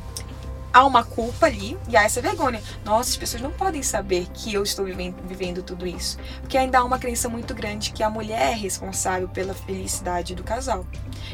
há 0.73 0.85
uma 0.85 1.03
culpa 1.03 1.47
ali 1.47 1.77
e 1.87 1.97
há 1.97 2.03
essa 2.03 2.21
vergonha. 2.21 2.61
Nossa, 2.85 3.09
as 3.09 3.17
pessoas 3.17 3.41
não 3.41 3.51
podem 3.51 3.83
saber 3.83 4.27
que 4.33 4.53
eu 4.53 4.63
estou 4.63 4.85
vivendo, 4.85 5.15
vivendo 5.27 5.63
tudo 5.63 5.85
isso. 5.85 6.17
Porque 6.41 6.57
ainda 6.57 6.79
há 6.79 6.83
uma 6.83 6.99
crença 6.99 7.27
muito 7.27 7.53
grande 7.53 7.91
que 7.91 8.03
a 8.03 8.09
mulher 8.09 8.51
é 8.51 8.53
responsável 8.53 9.27
pela 9.27 9.53
felicidade 9.53 10.35
do 10.35 10.43
casal. 10.43 10.85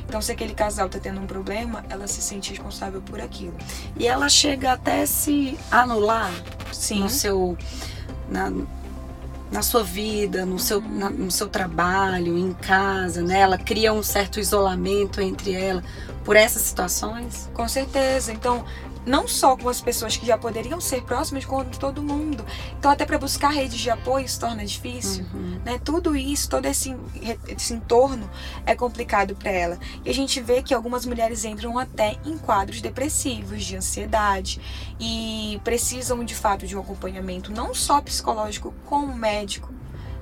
Então, 0.07 0.21
se 0.21 0.31
aquele 0.31 0.53
casal 0.53 0.87
está 0.87 0.99
tendo 0.99 1.21
um 1.21 1.27
problema, 1.27 1.83
ela 1.89 2.07
se 2.07 2.21
sente 2.21 2.51
responsável 2.51 3.01
por 3.01 3.19
aquilo. 3.19 3.55
E 3.97 4.07
ela 4.07 4.29
chega 4.29 4.73
até 4.73 5.05
se 5.05 5.57
anular 5.69 6.31
Sim. 6.71 7.01
no 7.01 7.09
seu. 7.09 7.57
Na, 8.29 8.51
na 9.55 9.61
sua 9.61 9.83
vida, 9.83 10.45
no 10.45 10.59
seu, 10.59 10.81
na, 10.81 11.09
no 11.09 11.31
seu 11.31 11.47
trabalho, 11.47 12.37
em 12.37 12.51
casa, 12.51 13.21
né? 13.21 13.39
Ela 13.39 13.57
cria 13.57 13.93
um 13.93 14.03
certo 14.03 14.37
isolamento 14.37 15.21
entre 15.21 15.53
ela 15.53 15.81
por 16.25 16.35
essas 16.35 16.61
situações? 16.63 17.49
Com 17.53 17.65
certeza. 17.65 18.33
Então, 18.33 18.65
não 19.05 19.27
só 19.27 19.55
com 19.55 19.69
as 19.69 19.79
pessoas 19.79 20.17
que 20.17 20.25
já 20.25 20.37
poderiam 20.37 20.81
ser 20.81 21.03
próximas, 21.03 21.45
com 21.45 21.63
todo 21.65 22.01
mundo. 22.01 22.43
Então, 22.77 22.89
até 22.89 23.05
para 23.05 23.17
buscar 23.17 23.49
redes 23.49 23.79
de 23.79 23.89
apoio 23.89 24.27
se 24.27 24.39
torna 24.39 24.65
difícil. 24.65 25.25
Uhum. 25.33 25.59
Né? 25.63 25.79
Tudo 25.83 26.15
isso, 26.15 26.49
todo 26.49 26.65
esse, 26.65 26.95
esse 27.47 27.73
entorno 27.73 28.29
é 28.65 28.75
complicado 28.75 29.35
para 29.35 29.51
ela. 29.51 29.79
E 30.03 30.09
a 30.09 30.13
gente 30.13 30.41
vê 30.41 30.63
que 30.63 30.73
algumas 30.73 31.05
mulheres 31.05 31.45
entram 31.45 31.77
até 31.77 32.17
em 32.25 32.37
quadros 32.37 32.81
depressivos, 32.81 33.63
de 33.63 33.77
ansiedade, 33.77 34.59
e 34.99 35.59
precisam 35.63 36.23
de 36.23 36.33
fato 36.33 36.65
de 36.65 36.75
um 36.75 36.79
acompanhamento 36.79 37.51
não 37.51 37.73
só 37.73 38.01
psicológico, 38.01 38.73
como 38.85 39.13
médico. 39.13 39.73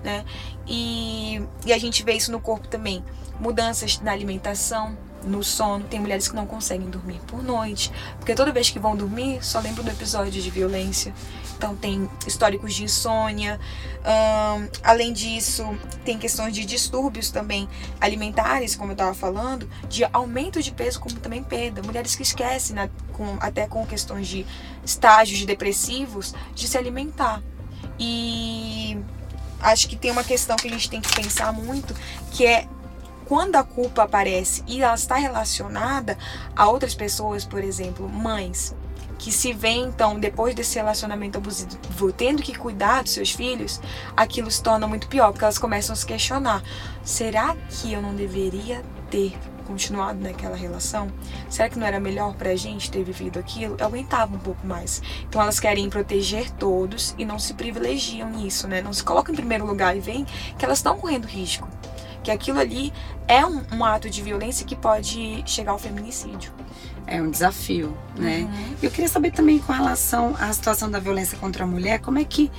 Né? 0.03 0.25
E, 0.67 1.41
e 1.65 1.71
a 1.71 1.77
gente 1.77 2.03
vê 2.03 2.13
isso 2.13 2.31
no 2.31 2.39
corpo 2.39 2.67
também. 2.67 3.03
Mudanças 3.39 3.99
na 4.01 4.11
alimentação, 4.11 4.97
no 5.23 5.43
sono. 5.43 5.85
Tem 5.85 5.99
mulheres 5.99 6.27
que 6.27 6.35
não 6.35 6.45
conseguem 6.45 6.89
dormir 6.89 7.19
por 7.27 7.43
noite, 7.43 7.91
porque 8.17 8.35
toda 8.35 8.51
vez 8.51 8.69
que 8.69 8.79
vão 8.79 8.95
dormir 8.95 9.43
só 9.43 9.59
lembram 9.59 9.83
do 9.83 9.91
episódio 9.91 10.31
de 10.31 10.49
violência. 10.49 11.13
Então 11.57 11.75
tem 11.75 12.09
históricos 12.27 12.73
de 12.73 12.83
insônia. 12.83 13.59
Um, 14.03 14.67
além 14.83 15.13
disso, 15.13 15.63
tem 16.03 16.17
questões 16.17 16.53
de 16.53 16.65
distúrbios 16.65 17.31
também 17.31 17.69
alimentares, 18.01 18.75
como 18.75 18.91
eu 18.91 18.93
estava 18.93 19.13
falando, 19.13 19.69
de 19.87 20.03
aumento 20.11 20.61
de 20.61 20.71
peso, 20.71 20.99
como 20.99 21.15
também 21.15 21.41
perda. 21.41 21.81
Mulheres 21.81 22.15
que 22.15 22.23
esquecem, 22.23 22.75
né, 22.75 22.89
com, 23.13 23.37
até 23.39 23.65
com 23.65 23.85
questões 23.85 24.27
de 24.27 24.45
estágios 24.83 25.45
depressivos, 25.45 26.33
de 26.53 26.67
se 26.67 26.77
alimentar. 26.77 27.41
E 27.97 28.97
acho 29.61 29.87
que 29.87 29.95
tem 29.95 30.11
uma 30.11 30.23
questão 30.23 30.57
que 30.57 30.67
a 30.67 30.71
gente 30.71 30.89
tem 30.89 30.99
que 30.99 31.15
pensar 31.15 31.53
muito, 31.53 31.95
que 32.31 32.45
é 32.45 32.67
quando 33.25 33.55
a 33.55 33.63
culpa 33.63 34.03
aparece 34.03 34.63
e 34.67 34.81
ela 34.81 34.95
está 34.95 35.15
relacionada 35.15 36.17
a 36.55 36.67
outras 36.67 36.95
pessoas, 36.95 37.45
por 37.45 37.63
exemplo, 37.63 38.07
mães, 38.09 38.75
que 39.17 39.31
se 39.31 39.53
veem 39.53 39.85
então 39.85 40.19
depois 40.19 40.53
desse 40.53 40.75
relacionamento 40.75 41.37
abusivo 41.37 42.11
tendo 42.11 42.43
que 42.43 42.53
cuidar 42.53 43.03
dos 43.03 43.13
seus 43.13 43.31
filhos, 43.31 43.79
aquilo 44.17 44.51
se 44.51 44.61
torna 44.61 44.85
muito 44.85 45.07
pior, 45.07 45.31
porque 45.31 45.45
elas 45.45 45.57
começam 45.57 45.93
a 45.93 45.95
se 45.95 46.05
questionar: 46.05 46.61
será 47.03 47.55
que 47.69 47.93
eu 47.93 48.01
não 48.01 48.13
deveria 48.13 48.83
ter 49.09 49.37
continuado 49.65 50.19
naquela 50.19 50.57
relação? 50.57 51.07
Será 51.49 51.69
que 51.69 51.79
não 51.79 51.87
era 51.87 51.99
melhor 52.01 52.33
pra 52.35 52.53
gente 52.55 52.91
ter 52.91 53.03
vivido 53.03 53.39
aquilo? 53.39 53.77
Eu 53.79 53.85
aguentava 53.85 54.35
um 54.35 54.39
pouco 54.39 54.67
mais. 54.67 55.01
Então 55.23 55.41
elas 55.41 55.59
querem 55.59 55.89
proteger 55.89 56.51
todos 56.51 57.15
e 57.17 57.23
não 57.23 57.39
se 57.39 57.53
privilegiam 57.53 58.29
nisso, 58.29 58.67
né? 58.67 58.81
Não 58.81 58.91
se 58.91 59.03
colocam 59.03 59.33
em 59.33 59.37
primeiro 59.37 59.65
lugar 59.65 59.95
e 59.95 60.01
veem 60.01 60.25
que 60.57 60.65
elas 60.65 60.79
estão 60.79 60.97
correndo 60.97 61.25
risco 61.25 61.67
que 62.23 62.31
aquilo 62.31 62.59
ali 62.59 62.93
é 63.27 63.45
um, 63.45 63.61
um 63.73 63.85
ato 63.85 64.09
de 64.09 64.21
violência 64.21 64.65
que 64.65 64.75
pode 64.75 65.43
chegar 65.45 65.73
ao 65.73 65.79
feminicídio. 65.79 66.51
É 67.05 67.21
um 67.21 67.29
desafio, 67.29 67.95
né? 68.17 68.49
Uhum. 68.49 68.75
Eu 68.81 68.89
queria 68.89 69.09
saber 69.09 69.31
também 69.31 69.59
com 69.59 69.73
relação 69.73 70.35
à 70.39 70.51
situação 70.53 70.89
da 70.89 70.99
violência 70.99 71.37
contra 71.37 71.65
a 71.65 71.67
mulher, 71.67 71.99
como 71.99 72.17
é 72.17 72.23
que 72.23 72.49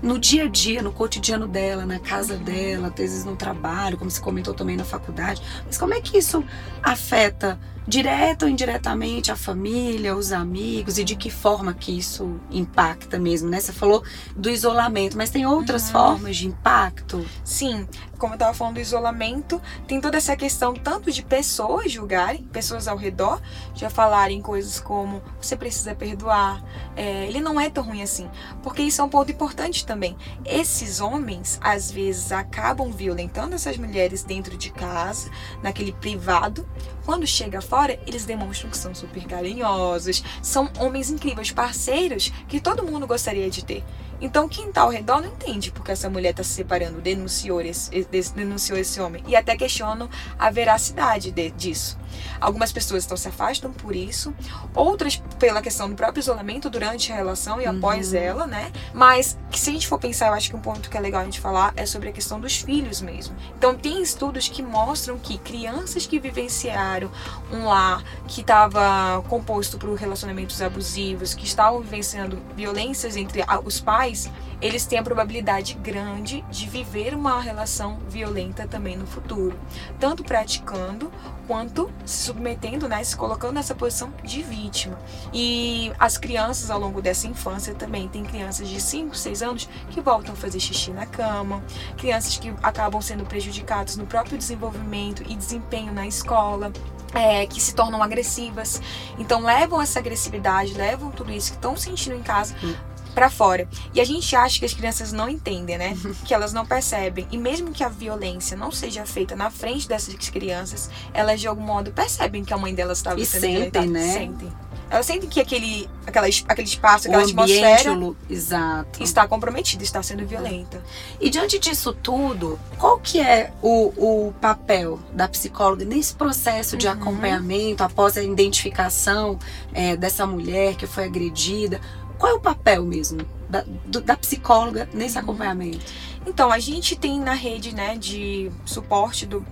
no 0.00 0.18
dia 0.18 0.44
a 0.44 0.48
dia, 0.48 0.80
no 0.80 0.92
cotidiano 0.92 1.48
dela, 1.48 1.84
na 1.84 1.98
casa 1.98 2.34
uhum. 2.34 2.44
dela, 2.44 2.88
às 2.88 2.94
vezes 2.94 3.24
no 3.24 3.34
trabalho, 3.34 3.98
como 3.98 4.10
você 4.10 4.20
comentou 4.20 4.54
também 4.54 4.76
na 4.76 4.84
faculdade, 4.84 5.42
mas 5.66 5.76
como 5.76 5.92
é 5.92 6.00
que 6.00 6.16
isso 6.16 6.44
afeta 6.82 7.58
direta 7.88 8.44
ou 8.44 8.50
indiretamente 8.50 9.32
a 9.32 9.36
família, 9.36 10.14
os 10.14 10.30
amigos 10.30 10.98
e 10.98 11.04
de 11.04 11.16
que 11.16 11.30
forma 11.30 11.72
que 11.72 11.96
isso 11.96 12.38
impacta 12.50 13.18
mesmo, 13.18 13.48
né? 13.48 13.58
Você 13.58 13.72
falou 13.72 14.04
do 14.36 14.50
isolamento, 14.50 15.16
mas 15.16 15.30
tem 15.30 15.46
outras 15.46 15.86
uhum. 15.86 15.92
formas 15.92 16.36
de 16.36 16.46
impacto? 16.46 17.24
Sim, 17.42 17.88
como 18.18 18.34
eu 18.34 18.36
estava 18.36 18.52
falando 18.52 18.74
do 18.74 18.80
isolamento, 18.80 19.62
tem 19.86 20.00
toda 20.00 20.18
essa 20.18 20.36
questão 20.36 20.74
tanto 20.74 21.10
de 21.10 21.22
pessoas 21.22 21.90
julgarem, 21.90 22.42
pessoas 22.44 22.86
ao 22.86 22.96
redor, 22.96 23.40
já 23.74 23.88
falarem 23.88 24.42
coisas 24.42 24.80
como 24.80 25.22
você 25.40 25.56
precisa 25.56 25.94
perdoar, 25.94 26.62
é, 26.94 27.26
ele 27.26 27.40
não 27.40 27.58
é 27.58 27.70
tão 27.70 27.84
ruim 27.84 28.02
assim, 28.02 28.28
porque 28.62 28.82
isso 28.82 29.00
é 29.00 29.04
um 29.04 29.08
ponto 29.08 29.32
importante 29.32 29.86
também. 29.86 30.14
Esses 30.44 31.00
homens 31.00 31.58
às 31.62 31.90
vezes 31.90 32.32
acabam 32.32 32.90
violentando 32.90 33.54
essas 33.54 33.78
mulheres 33.78 34.24
dentro 34.24 34.58
de 34.58 34.70
casa, 34.70 35.30
naquele 35.62 35.92
privado, 35.92 36.68
quando 37.08 37.26
chega 37.26 37.62
fora, 37.62 37.98
eles 38.06 38.26
demonstram 38.26 38.68
que 38.68 38.76
são 38.76 38.94
super 38.94 39.24
carinhosos, 39.24 40.22
são 40.42 40.70
homens 40.78 41.08
incríveis, 41.08 41.50
parceiros 41.50 42.30
que 42.46 42.60
todo 42.60 42.84
mundo 42.84 43.06
gostaria 43.06 43.48
de 43.48 43.64
ter. 43.64 43.82
Então, 44.20 44.46
quem 44.46 44.68
está 44.68 44.82
ao 44.82 44.90
redor 44.90 45.22
não 45.22 45.28
entende 45.30 45.70
porque 45.70 45.90
essa 45.90 46.10
mulher 46.10 46.32
está 46.32 46.42
se 46.42 46.50
separando, 46.50 47.00
denunciou 47.00 47.62
esse, 47.62 47.90
denunciou 48.36 48.78
esse 48.78 49.00
homem. 49.00 49.24
E 49.26 49.34
até 49.34 49.56
questionam 49.56 50.10
a 50.38 50.50
veracidade 50.50 51.30
de, 51.30 51.50
disso. 51.52 51.98
Algumas 52.40 52.72
pessoas 52.72 53.04
então 53.04 53.16
se 53.16 53.28
afastam 53.28 53.72
por 53.72 53.94
isso, 53.94 54.34
outras 54.74 55.22
pela 55.38 55.62
questão 55.62 55.88
do 55.88 55.94
próprio 55.94 56.20
isolamento 56.20 56.68
durante 56.70 57.12
a 57.12 57.16
relação 57.16 57.60
e 57.60 57.66
uhum. 57.66 57.76
após 57.76 58.14
ela, 58.14 58.46
né? 58.46 58.72
Mas 58.92 59.38
se 59.52 59.70
a 59.70 59.72
gente 59.72 59.86
for 59.86 59.98
pensar, 59.98 60.28
eu 60.28 60.34
acho 60.34 60.50
que 60.50 60.56
um 60.56 60.60
ponto 60.60 60.90
que 60.90 60.96
é 60.96 61.00
legal 61.00 61.22
a 61.22 61.24
gente 61.24 61.40
falar 61.40 61.72
é 61.76 61.86
sobre 61.86 62.08
a 62.08 62.12
questão 62.12 62.40
dos 62.40 62.56
filhos 62.56 63.00
mesmo. 63.00 63.36
Então, 63.56 63.74
tem 63.74 64.02
estudos 64.02 64.48
que 64.48 64.62
mostram 64.62 65.18
que 65.18 65.38
crianças 65.38 66.06
que 66.06 66.18
vivenciaram 66.18 67.10
um 67.52 67.64
lar 67.64 68.02
que 68.26 68.40
estava 68.40 69.22
composto 69.28 69.78
por 69.78 69.92
relacionamentos 69.94 70.60
abusivos, 70.62 71.34
que 71.34 71.44
estavam 71.44 71.80
vivenciando 71.80 72.40
violências 72.56 73.16
entre 73.16 73.44
os 73.64 73.80
pais, 73.80 74.30
eles 74.60 74.86
têm 74.86 74.98
a 74.98 75.02
probabilidade 75.02 75.74
grande 75.74 76.44
de 76.50 76.68
viver 76.68 77.14
uma 77.14 77.40
relação 77.40 77.98
violenta 78.08 78.66
também 78.66 78.96
no 78.96 79.06
futuro, 79.06 79.58
tanto 80.00 80.24
praticando 80.24 81.12
quanto 81.46 81.90
se 82.04 82.24
submetendo, 82.24 82.88
né, 82.88 83.02
se 83.02 83.16
colocando 83.16 83.54
nessa 83.54 83.74
posição 83.74 84.12
de 84.22 84.42
vítima. 84.42 84.98
E 85.32 85.92
as 85.98 86.18
crianças 86.18 86.70
ao 86.70 86.78
longo 86.78 87.00
dessa 87.00 87.26
infância 87.26 87.74
também 87.74 88.08
tem 88.08 88.24
crianças 88.24 88.68
de 88.68 88.80
5, 88.80 89.16
6 89.16 89.42
anos 89.42 89.68
que 89.90 90.00
voltam 90.00 90.34
a 90.34 90.36
fazer 90.36 90.60
xixi 90.60 90.90
na 90.90 91.06
cama, 91.06 91.62
crianças 91.96 92.36
que 92.36 92.52
acabam 92.62 93.00
sendo 93.00 93.24
prejudicadas 93.24 93.96
no 93.96 94.06
próprio 94.06 94.36
desenvolvimento 94.36 95.22
e 95.26 95.36
desempenho 95.36 95.92
na 95.92 96.06
escola. 96.06 96.72
É, 97.14 97.46
que 97.46 97.58
se 97.58 97.74
tornam 97.74 98.02
agressivas. 98.02 98.82
Então 99.18 99.40
levam 99.40 99.80
essa 99.80 99.98
agressividade, 99.98 100.74
levam 100.74 101.10
tudo 101.10 101.32
isso 101.32 101.52
que 101.52 101.56
estão 101.56 101.74
sentindo 101.74 102.14
em 102.14 102.22
casa 102.22 102.54
hum 102.62 102.74
para 103.14 103.30
fora. 103.30 103.68
E 103.94 104.00
a 104.00 104.04
gente 104.04 104.34
acha 104.34 104.58
que 104.58 104.64
as 104.64 104.74
crianças 104.74 105.12
não 105.12 105.28
entendem, 105.28 105.78
né? 105.78 105.96
que 106.24 106.34
elas 106.34 106.52
não 106.52 106.66
percebem. 106.66 107.26
E 107.30 107.38
mesmo 107.38 107.72
que 107.72 107.82
a 107.82 107.88
violência 107.88 108.56
não 108.56 108.70
seja 108.70 109.04
feita 109.06 109.34
na 109.34 109.50
frente 109.50 109.88
dessas 109.88 110.14
crianças, 110.30 110.90
elas 111.12 111.40
de 111.40 111.48
algum 111.48 111.62
modo 111.62 111.92
percebem 111.92 112.44
que 112.44 112.52
a 112.52 112.58
mãe 112.58 112.74
delas 112.74 112.98
estava 112.98 113.18
sendo 113.24 113.40
sentem, 113.40 113.52
violentada. 113.52 113.86
Né? 113.86 114.12
Sentem. 114.12 114.52
Elas 114.90 115.04
sentem 115.04 115.28
que 115.28 115.38
aquele, 115.38 115.88
aquela, 116.06 116.26
aquele 116.26 116.66
espaço, 116.66 117.08
aquela 117.08 117.22
o 117.22 117.26
atmosfera 117.26 117.94
exato. 118.30 119.02
está 119.02 119.28
comprometida, 119.28 119.82
está 119.82 120.02
sendo 120.02 120.26
violenta. 120.26 120.82
E 121.20 121.28
diante 121.28 121.58
disso 121.58 121.92
tudo, 121.92 122.58
qual 122.78 122.98
que 122.98 123.20
é 123.20 123.52
o, 123.60 124.28
o 124.28 124.32
papel 124.40 124.98
da 125.12 125.28
psicóloga 125.28 125.84
nesse 125.84 126.14
processo 126.14 126.76
de 126.76 126.86
uhum. 126.86 126.94
acompanhamento 126.94 127.84
após 127.84 128.16
a 128.16 128.22
identificação 128.22 129.38
é, 129.74 129.94
dessa 129.94 130.26
mulher 130.26 130.74
que 130.74 130.86
foi 130.86 131.04
agredida? 131.04 131.80
Qual 132.18 132.32
é 132.32 132.34
o 132.34 132.40
papel 132.40 132.84
mesmo 132.84 133.20
da, 133.48 133.64
do, 133.86 134.00
da 134.00 134.16
psicóloga 134.16 134.88
nesse 134.92 135.16
uhum. 135.16 135.22
acompanhamento? 135.22 135.80
Então, 136.26 136.52
a 136.52 136.58
gente 136.58 136.96
tem 136.96 137.18
na 137.20 137.32
rede 137.32 137.74
né, 137.74 137.96
de 137.96 138.50
suporte 138.64 139.24
do, 139.24 139.46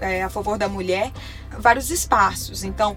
é, 0.00 0.22
a 0.22 0.28
favor 0.28 0.58
da 0.58 0.68
mulher 0.68 1.10
vários 1.58 1.90
espaços. 1.90 2.62
Então, 2.62 2.96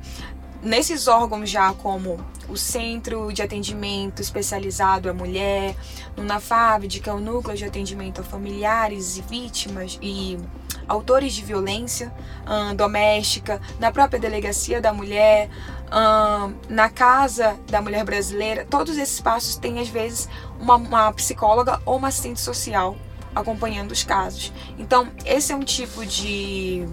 nesses 0.62 1.08
órgãos 1.08 1.50
já 1.50 1.74
como 1.74 2.20
o 2.50 2.58
Centro 2.58 3.32
de 3.32 3.42
Atendimento 3.42 4.22
Especializado 4.22 5.10
à 5.10 5.14
Mulher, 5.14 5.76
no 6.16 6.24
NAFAVD, 6.24 7.00
que 7.00 7.10
é 7.10 7.14
o 7.14 7.20
Núcleo 7.20 7.56
de 7.56 7.66
Atendimento 7.66 8.22
a 8.22 8.24
Familiares 8.24 9.18
e 9.18 9.22
Vítimas 9.22 9.98
e 10.02 10.38
autores 10.88 11.34
de 11.34 11.44
violência 11.44 12.14
hum, 12.48 12.76
doméstica, 12.76 13.60
na 13.80 13.92
própria 13.92 14.20
Delegacia 14.20 14.80
da 14.80 14.94
Mulher, 14.94 15.50
hum, 15.92 16.54
na 16.70 16.90
Casa 16.90 17.58
da 17.68 17.82
Mulher 17.82 18.04
Brasileira, 18.04 18.66
todos 18.70 18.98
esses 18.98 19.16
espaços 19.16 19.56
têm 19.58 19.80
às 19.80 19.88
vezes 19.88 20.30
uma, 20.60 20.76
uma 20.76 21.14
psicóloga 21.14 21.82
ou 21.86 21.98
uma 21.98 22.08
assistente 22.08 22.40
social 22.40 22.96
acompanhando 23.36 23.92
os 23.92 24.04
casos. 24.04 24.54
Então, 24.78 25.10
esse 25.26 25.52
é 25.52 25.56
um 25.56 25.64
tipo 25.64 26.06
de 26.06 26.88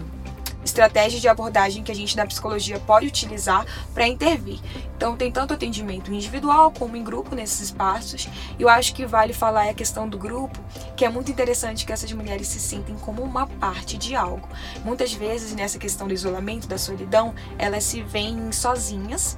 estratégia 0.65 1.21
de 1.21 1.29
abordagem 1.29 1.83
que 1.83 1.93
a 1.93 1.95
gente 1.95 2.17
na 2.17 2.27
psicologia 2.27 2.79
pode 2.81 3.07
utilizar 3.07 3.67
para 3.93 4.07
intervir. 4.07 4.61
Então, 4.97 5.17
tem 5.17 5.33
tanto 5.33 5.55
atendimento 5.55 6.13
individual 6.13 6.71
como 6.71 6.97
em 6.97 7.03
grupo 7.03 7.35
nesses 7.35 7.61
espaços. 7.61 8.29
E 8.59 8.63
eu 8.63 8.69
acho 8.69 8.95
que 8.95 9.05
vale 9.05 9.33
falar 9.33 9.69
a 9.69 9.75
questão 9.75 10.09
do 10.09 10.17
grupo, 10.17 10.59
que 10.97 11.05
é 11.05 11.09
muito 11.09 11.31
interessante 11.31 11.85
que 11.85 11.93
essas 11.93 12.13
mulheres 12.13 12.47
se 12.47 12.61
sentem 12.61 12.95
como 12.97 13.23
uma 13.23 13.47
parte 13.47 13.99
de 13.99 14.15
algo. 14.15 14.49
Muitas 14.85 15.13
vezes, 15.13 15.55
nessa 15.55 15.79
questão 15.79 16.07
do 16.07 16.15
isolamento, 16.15 16.69
da 16.69 16.79
solidão, 16.79 17.35
elas 17.59 17.83
se 17.85 18.03
veem 18.03 18.53
sozinhas 18.53 19.37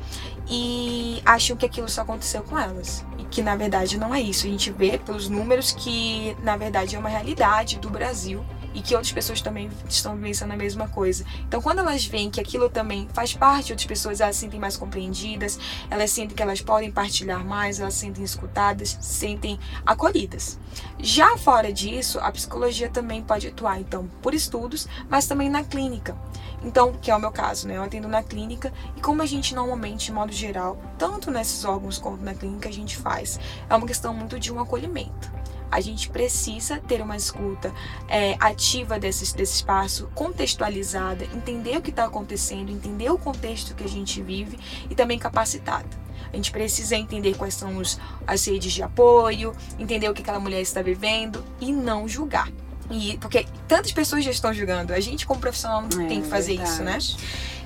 e 0.49 1.23
acham 1.25 1.57
que 1.57 1.65
aquilo 1.65 1.89
só 1.89 2.03
aconteceu 2.03 2.43
com 2.43 2.59
elas. 2.59 3.05
E 3.19 3.25
que 3.25 3.43
na 3.43 3.57
verdade 3.57 3.99
não 3.99 4.15
é 4.15 4.21
isso. 4.21 4.47
A 4.47 4.51
gente 4.51 4.71
vê 4.71 4.99
pelos 4.99 5.29
números 5.29 5.73
que 5.73 6.37
na 6.43 6.57
verdade 6.57 6.97
é 6.97 6.99
uma 6.99 7.09
realidade 7.09 7.79
do 7.79 7.89
Brasil 7.89 8.45
e 8.75 8.83
que 8.83 8.95
outras 8.95 9.13
pessoas 9.13 9.41
também 9.41 9.71
estão 9.89 10.17
vivenciando 10.17 10.53
a 10.53 10.57
mesma 10.57 10.89
coisa. 10.89 11.25
Então, 11.47 11.63
quando 11.63 11.79
elas 11.79 12.05
veem 12.05 12.31
que 12.31 12.41
aquilo 12.41 12.69
também 12.69 13.09
faz 13.15 13.33
parte 13.33 13.67
de 13.67 13.73
outras 13.73 13.87
pessoas, 13.87 14.21
elas 14.21 14.37
se 14.37 14.43
sentem 14.43 14.61
mais 14.61 14.77
compreendidas, 14.77 15.59
elas 15.89 16.11
sentem 16.11 16.37
que 16.37 16.43
elas 16.43 16.61
podem 16.61 16.91
partilhar 16.91 17.45
mais, 17.45 17.81
elas 17.81 17.95
se 17.95 18.01
sentem 18.01 18.25
escutadas, 18.25 18.99
se 19.01 19.15
sentem 19.15 19.59
acolhidas. 19.87 20.59
Já 20.99 21.37
fora 21.39 21.73
disso, 21.73 22.19
a 22.19 22.31
psicologia 22.33 22.89
também 22.89 23.23
pode 23.23 23.47
atuar, 23.47 23.81
então, 23.81 24.09
por 24.21 24.35
estudos, 24.35 24.89
mas 25.09 25.27
também 25.27 25.49
na 25.49 25.63
clínica. 25.63 26.17
Então, 26.65 26.95
que 26.95 27.11
é 27.11 27.17
o 27.17 27.21
meu 27.21 27.31
caso, 27.31 27.69
né? 27.69 27.77
Eu 27.77 27.83
atendo 27.83 28.09
na 28.09 28.23
clínica 28.23 28.73
e 28.97 29.01
como 29.01 29.21
a 29.21 29.27
gente 29.27 29.55
normalmente, 29.55 30.07
de 30.07 30.13
modo 30.13 30.33
geral, 30.33 30.81
tanto 30.99 31.31
nesses 31.31 31.65
órgãos 31.65 31.99
quanto 31.99 32.25
na 32.25 32.35
clínica 32.35 32.71
a 32.71 32.73
gente 32.73 32.97
faz, 32.97 33.39
é 33.69 33.75
uma 33.75 33.87
questão 33.87 34.15
muito 34.15 34.41
de 34.41 34.51
um 34.51 34.59
acolhimento. 34.59 35.34
A 35.75 35.81
gente 35.81 36.09
precisa 36.09 36.79
ter 36.79 37.03
uma 37.03 37.17
escuta 37.17 37.75
é, 38.07 38.37
ativa 38.39 38.97
desse, 38.97 39.35
desse 39.37 39.57
espaço, 39.57 40.09
contextualizada, 40.15 41.25
entender 41.35 41.77
o 41.77 41.83
que 41.83 41.91
está 41.91 42.05
acontecendo, 42.05 42.71
entender 42.71 43.11
o 43.11 43.19
contexto 43.19 43.75
que 43.75 43.83
a 43.83 43.89
gente 43.89 44.23
vive 44.23 44.57
e 44.89 44.95
também 44.95 45.19
capacitada. 45.19 45.89
A 46.33 46.37
gente 46.37 46.53
precisa 46.53 46.95
entender 46.95 47.37
quais 47.37 47.55
são 47.55 47.77
os, 47.79 47.99
as 48.25 48.47
redes 48.47 48.73
de 48.73 48.85
apoio, 48.85 49.53
entender 49.77 50.09
o 50.09 50.15
que 50.15 50.23
aquela 50.23 50.39
mulher 50.39 50.61
está 50.61 50.81
vivendo 50.81 51.45
e 51.61 51.73
não 51.73 52.07
julgar. 52.07 52.49
E, 52.89 53.19
porque 53.19 53.45
tantas 53.67 53.91
pessoas 53.91 54.25
já 54.25 54.31
estão 54.31 54.55
julgando. 54.55 54.93
A 54.93 55.01
gente, 55.01 55.27
como 55.27 55.41
profissional, 55.41 55.83
não 55.83 56.03
é, 56.03 56.07
tem 56.07 56.23
que 56.23 56.29
fazer 56.29 56.57
verdade. 56.57 56.71
isso, 56.71 56.85
né? 56.85 56.99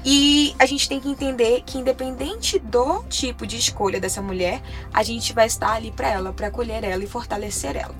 E 0.04 0.54
a 0.58 0.66
gente 0.66 0.88
tem 0.88 1.00
que 1.00 1.08
entender 1.08 1.62
que, 1.66 1.78
independente 1.78 2.58
do 2.58 3.02
tipo 3.04 3.46
de 3.46 3.56
escolha 3.56 4.00
dessa 4.00 4.22
mulher, 4.22 4.62
a 4.92 5.02
gente 5.02 5.32
vai 5.32 5.46
estar 5.46 5.72
ali 5.72 5.90
para 5.90 6.08
ela, 6.08 6.32
para 6.32 6.48
acolher 6.48 6.84
ela 6.84 7.02
e 7.02 7.06
fortalecer 7.06 7.76
ela. 7.76 7.94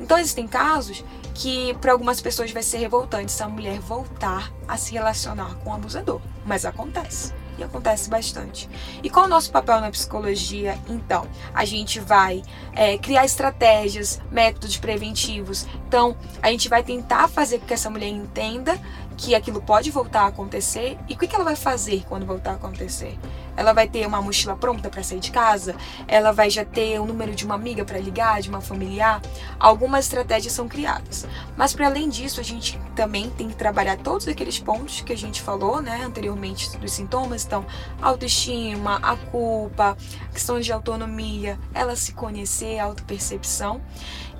Então, 0.00 0.18
existem 0.18 0.46
casos 0.46 1.04
que, 1.34 1.74
para 1.74 1.92
algumas 1.92 2.20
pessoas, 2.20 2.50
vai 2.50 2.62
ser 2.62 2.78
revoltante 2.78 3.32
essa 3.32 3.48
mulher 3.48 3.78
voltar 3.80 4.52
a 4.66 4.76
se 4.76 4.92
relacionar 4.92 5.54
com 5.56 5.70
o 5.70 5.74
abusador. 5.74 6.20
Mas 6.44 6.64
acontece 6.64 7.32
e 7.58 7.62
acontece 7.62 8.10
bastante. 8.10 8.68
E 9.02 9.08
qual 9.08 9.26
o 9.26 9.28
nosso 9.28 9.50
papel 9.50 9.80
na 9.80 9.90
psicologia, 9.90 10.78
então? 10.88 11.26
A 11.54 11.64
gente 11.64 12.00
vai 12.00 12.42
é, 12.72 12.98
criar 12.98 13.24
estratégias, 13.24 14.20
métodos 14.30 14.76
preventivos. 14.76 15.66
Então, 15.86 16.16
a 16.42 16.50
gente 16.50 16.68
vai 16.68 16.82
tentar 16.82 17.28
fazer 17.28 17.58
com 17.58 17.66
que 17.66 17.74
essa 17.74 17.90
mulher 17.90 18.08
entenda 18.08 18.78
que 19.16 19.34
aquilo 19.34 19.62
pode 19.62 19.90
voltar 19.90 20.22
a 20.22 20.26
acontecer 20.26 20.98
e 21.08 21.14
o 21.14 21.16
que 21.16 21.34
ela 21.34 21.44
vai 21.44 21.56
fazer 21.56 22.04
quando 22.08 22.26
voltar 22.26 22.52
a 22.52 22.54
acontecer. 22.54 23.18
Ela 23.56 23.72
vai 23.72 23.88
ter 23.88 24.06
uma 24.06 24.20
mochila 24.20 24.56
pronta 24.56 24.90
para 24.90 25.02
sair 25.02 25.20
de 25.20 25.30
casa? 25.30 25.76
Ela 26.08 26.32
vai 26.32 26.50
já 26.50 26.64
ter 26.64 26.98
o 27.00 27.06
número 27.06 27.34
de 27.34 27.44
uma 27.44 27.54
amiga 27.54 27.84
para 27.84 27.98
ligar, 27.98 28.40
de 28.40 28.48
uma 28.48 28.60
familiar? 28.60 29.22
Algumas 29.58 30.06
estratégias 30.06 30.52
são 30.52 30.68
criadas. 30.68 31.26
Mas 31.56 31.72
para 31.72 31.86
além 31.86 32.08
disso, 32.08 32.40
a 32.40 32.42
gente 32.42 32.78
também 32.96 33.30
tem 33.30 33.48
que 33.48 33.54
trabalhar 33.54 33.96
todos 33.98 34.26
aqueles 34.26 34.58
pontos 34.58 35.00
que 35.02 35.12
a 35.12 35.16
gente 35.16 35.40
falou, 35.40 35.80
né, 35.80 36.02
anteriormente 36.04 36.76
dos 36.76 36.92
sintomas, 36.92 37.44
então 37.44 37.64
autoestima, 38.02 38.96
a 39.02 39.16
culpa, 39.16 39.96
questão 40.32 40.58
de 40.58 40.72
autonomia, 40.72 41.58
ela 41.72 41.94
se 41.94 42.12
conhecer, 42.12 42.78
autopercepção 42.78 43.80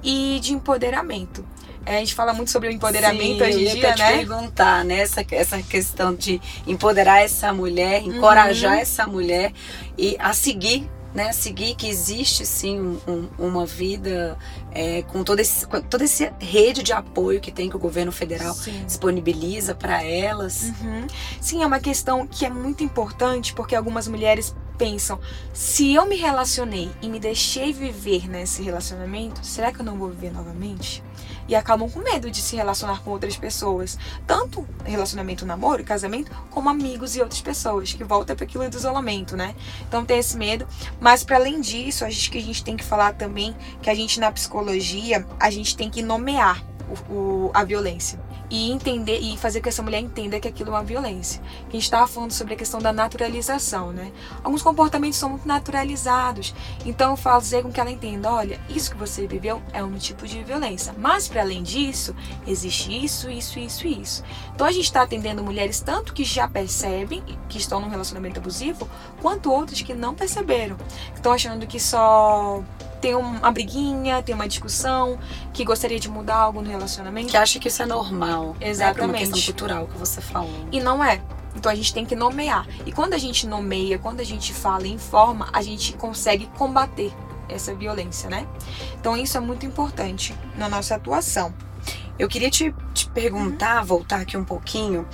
e 0.03 0.39
de 0.41 0.53
empoderamento. 0.53 1.45
É, 1.87 1.97
a 1.97 1.99
gente 1.99 2.15
fala 2.15 2.33
muito 2.33 2.51
sobre 2.51 2.69
o 2.69 2.73
empoderamento 2.73 3.39
Sim, 3.39 3.51
hoje 3.51 3.69
em 3.69 3.75
dia, 3.75 3.97
né? 3.97 4.17
perguntar, 4.17 4.85
né? 4.85 5.01
Essa, 5.01 5.25
essa 5.31 5.63
questão 5.63 6.15
de 6.15 6.41
empoderar 6.67 7.23
essa 7.23 7.53
mulher, 7.53 8.03
encorajar 8.03 8.75
uhum. 8.75 8.81
essa 8.81 9.07
mulher 9.07 9.53
e 9.99 10.17
a 10.19 10.33
seguir 10.33 10.89
né, 11.15 11.33
seguir 11.33 11.77
que 11.77 11.87
existe 11.87 12.45
sim 12.45 12.81
um, 12.81 12.99
um, 13.07 13.29
uma 13.39 13.65
vida 13.65 14.37
é, 14.73 15.03
com, 15.03 15.23
todo 15.23 15.39
esse, 15.39 15.65
com 15.65 15.81
toda 15.81 16.03
essa 16.03 16.35
rede 16.41 16.83
de 16.83 16.93
apoio 16.93 17.41
que 17.41 17.53
tem 17.53 17.71
que 17.71 17.77
o 17.77 17.79
governo 17.79 18.11
federal 18.11 18.53
sim. 18.53 18.85
disponibiliza 18.85 19.77
para 19.77 20.03
elas. 20.03 20.73
Uhum. 20.83 21.07
Sim, 21.41 21.63
é 21.63 21.67
uma 21.67 21.79
questão 21.79 22.27
que 22.27 22.45
é 22.45 22.51
muito 22.51 22.83
importante 22.83 23.55
porque 23.55 23.77
algumas 23.77 24.09
mulheres 24.09 24.55
pensam: 24.77 25.21
se 25.53 25.95
eu 25.95 26.05
me 26.05 26.17
relacionei 26.17 26.91
e 27.01 27.09
me 27.09 27.21
deixei 27.21 27.73
viver 27.73 28.29
nesse 28.29 28.61
relacionamento, 28.63 29.45
será 29.47 29.73
que 29.73 29.81
eu 29.81 29.85
não 29.85 29.97
vou 29.97 30.09
viver 30.09 30.33
novamente? 30.33 31.03
E 31.49 31.55
acabam 31.55 31.91
com 31.91 32.01
medo 32.01 32.31
de 32.31 32.41
se 32.41 32.57
relacionar 32.57 33.03
com 33.03 33.11
outras 33.11 33.37
pessoas, 33.37 33.99
tanto 34.27 34.67
relacionamento, 34.85 35.47
namoro, 35.47 35.85
casamento, 35.85 36.31
como 36.51 36.69
amigos 36.69 37.17
e 37.17 37.21
outras 37.21 37.41
pessoas, 37.41 37.93
que 37.93 38.05
volta 38.05 38.35
para 38.35 38.45
aquilo 38.45 38.69
do 38.69 38.77
isolamento, 38.77 39.37
né? 39.37 39.55
Então 39.89 40.05
tem 40.05 40.19
esse 40.19 40.37
medo, 40.37 40.67
mas 41.01 41.25
para 41.25 41.37
além 41.37 41.61
disso, 41.61 42.05
acho 42.05 42.31
que 42.31 42.39
a 42.39 42.43
gente 42.43 42.65
tem 42.65 42.77
que 42.77 42.85
falar 42.85 43.15
também 43.15 43.55
que 43.83 43.91
a 43.91 43.95
gente 43.95 44.21
na 44.21 44.31
psicologia, 44.31 45.27
a 45.39 45.51
gente 45.51 45.77
tem 45.77 45.91
que 45.91 46.03
nomear 46.03 46.63
o, 47.09 47.13
o, 47.13 47.51
a 47.53 47.65
violência 47.65 48.19
e 48.55 48.71
entender 48.71 49.19
e 49.19 49.37
fazer 49.37 49.61
que 49.61 49.69
essa 49.69 49.83
mulher 49.83 49.99
entenda 49.99 50.39
que 50.39 50.47
aquilo 50.47 50.71
é 50.71 50.75
uma 50.75 50.85
violência. 50.85 51.43
A 51.69 51.73
gente 51.73 51.83
estava 51.83 52.07
falando 52.07 52.31
sobre 52.31 52.55
a 52.55 52.57
questão 52.57 52.81
da 52.81 52.93
naturalização, 52.93 53.93
né? 53.93 54.13
Alguns 54.45 54.63
comportamentos 54.63 55.19
são 55.19 55.31
muito 55.31 55.49
naturalizados, 55.49 56.55
então 56.87 57.17
fazer 57.17 57.65
com 57.65 57.73
que 57.73 57.81
ela 57.81 57.91
entenda, 57.91 58.31
olha, 58.31 58.61
isso 58.69 58.93
que 58.93 58.97
você 58.97 59.27
viveu 59.27 59.61
é 59.73 59.83
um 59.83 59.99
tipo 59.99 60.25
de 60.25 60.41
violência, 60.45 60.95
mas 60.97 61.27
para 61.27 61.43
além 61.43 61.65
disso 61.65 62.15
existe 62.47 63.05
isso, 63.05 63.29
isso, 63.29 63.59
isso, 63.59 63.89
isso. 63.89 64.25
Então 64.55 64.69
a 64.69 64.71
gente 64.73 64.85
está 64.85 65.03
atendendo 65.03 65.43
mulheres 65.43 65.81
tanto 65.81 66.15
que 66.15 66.23
já 66.23 66.47
percebem 66.47 67.25
que 67.49 67.59
estão 67.59 67.81
num 67.81 67.89
relacionamento 67.89 68.39
abusivo, 68.39 68.89
quanto 69.21 69.51
outras 69.51 69.83
que 69.83 69.95
não 69.95 70.15
perceberam, 70.15 70.77
estão 71.13 71.33
achando 71.33 71.67
que 71.67 71.81
só 71.81 72.63
tem 73.05 73.15
uma 73.15 73.53
briguinha, 73.53 74.23
tem 74.23 74.35
uma 74.35 74.49
discussão, 74.49 75.19
que 75.53 75.63
gostaria 75.63 76.01
de 76.01 76.09
mudar 76.09 76.37
algo 76.37 76.63
no 76.63 76.71
relacionamento. 76.71 77.29
Que 77.29 77.37
acha 77.37 77.59
que 77.59 77.69
isso 77.69 77.83
é 77.83 77.87
normal. 77.87 78.57
Exatamente. 78.59 78.79
Né? 78.79 78.95
Pra 78.95 79.05
uma 79.05 79.13
questão 79.13 79.43
cultural 79.43 79.87
que 79.89 79.99
você 79.99 80.23
falou. 80.23 80.69
E 80.73 80.81
não 80.81 81.05
é. 81.05 81.21
Então 81.55 81.71
a 81.71 81.75
gente 81.75 81.93
tem 81.93 82.07
que 82.07 82.17
nomear. 82.17 82.67
E 82.87 82.93
quando 82.93 83.13
a 83.13 83.19
gente 83.19 83.47
nomeia, 83.47 83.99
quando 83.99 84.21
a 84.21 84.25
gente 84.25 84.55
fala 84.55 84.87
e 84.87 84.93
informa, 84.93 85.51
a 85.53 85.61
gente 85.61 85.93
consegue 85.99 86.47
combater 86.57 87.13
essa 87.47 87.75
violência, 87.75 88.31
né? 88.31 88.47
Então 88.99 89.15
isso 89.15 89.37
é 89.37 89.41
muito 89.41 89.67
importante 89.67 90.35
na 90.57 90.67
nossa 90.67 90.95
atuação. 90.95 91.53
Eu 92.19 92.27
queria 92.27 92.51
te, 92.51 92.75
te 92.95 93.07
perguntar, 93.11 93.81
uhum. 93.81 93.87
voltar 93.87 94.23
aqui 94.23 94.35
um 94.35 94.45
pouquinho, 94.45 95.07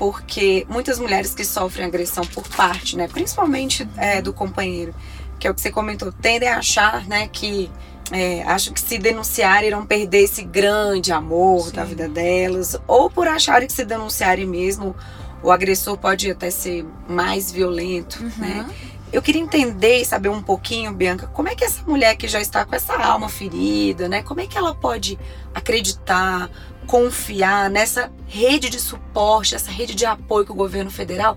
porque 0.00 0.66
muitas 0.68 0.98
mulheres 0.98 1.32
que 1.32 1.44
sofrem 1.44 1.86
agressão 1.86 2.26
por 2.26 2.48
parte, 2.48 2.96
né, 2.96 3.06
principalmente 3.06 3.88
é, 3.96 4.20
do 4.20 4.32
companheiro, 4.32 4.92
que 5.38 5.46
é 5.46 5.50
o 5.50 5.54
que 5.54 5.60
você 5.60 5.70
comentou, 5.70 6.12
tendem 6.12 6.48
a 6.48 6.58
achar, 6.58 7.06
né, 7.06 7.28
que 7.28 7.70
é, 8.12 8.42
acham 8.44 8.72
que 8.72 8.80
se 8.80 8.98
denunciarem 8.98 9.68
irão 9.68 9.84
perder 9.84 10.24
esse 10.24 10.42
grande 10.42 11.12
amor 11.12 11.68
Sim. 11.68 11.72
da 11.72 11.84
vida 11.84 12.08
delas, 12.08 12.76
ou 12.86 13.10
por 13.10 13.26
acharem 13.26 13.66
que 13.66 13.72
se 13.72 13.84
denunciarem 13.84 14.46
mesmo, 14.46 14.94
o 15.42 15.50
agressor 15.50 15.96
pode 15.96 16.30
até 16.30 16.50
ser 16.50 16.84
mais 17.08 17.50
violento, 17.50 18.22
uhum. 18.22 18.30
né? 18.38 18.66
Eu 19.12 19.22
queria 19.22 19.40
entender 19.40 20.00
e 20.00 20.04
saber 20.04 20.28
um 20.28 20.42
pouquinho, 20.42 20.92
Bianca, 20.92 21.28
como 21.28 21.48
é 21.48 21.54
que 21.54 21.64
essa 21.64 21.82
mulher 21.86 22.16
que 22.16 22.26
já 22.26 22.40
está 22.40 22.64
com 22.64 22.74
essa 22.74 22.94
alma 22.94 23.28
ferida, 23.28 24.08
né? 24.08 24.22
Como 24.22 24.40
é 24.40 24.46
que 24.46 24.58
ela 24.58 24.74
pode 24.74 25.16
acreditar, 25.54 26.50
confiar 26.86 27.70
nessa 27.70 28.12
rede 28.26 28.68
de 28.68 28.80
suporte, 28.80 29.54
essa 29.54 29.70
rede 29.70 29.94
de 29.94 30.04
apoio 30.04 30.44
que 30.44 30.52
o 30.52 30.56
governo 30.56 30.90
federal 30.90 31.36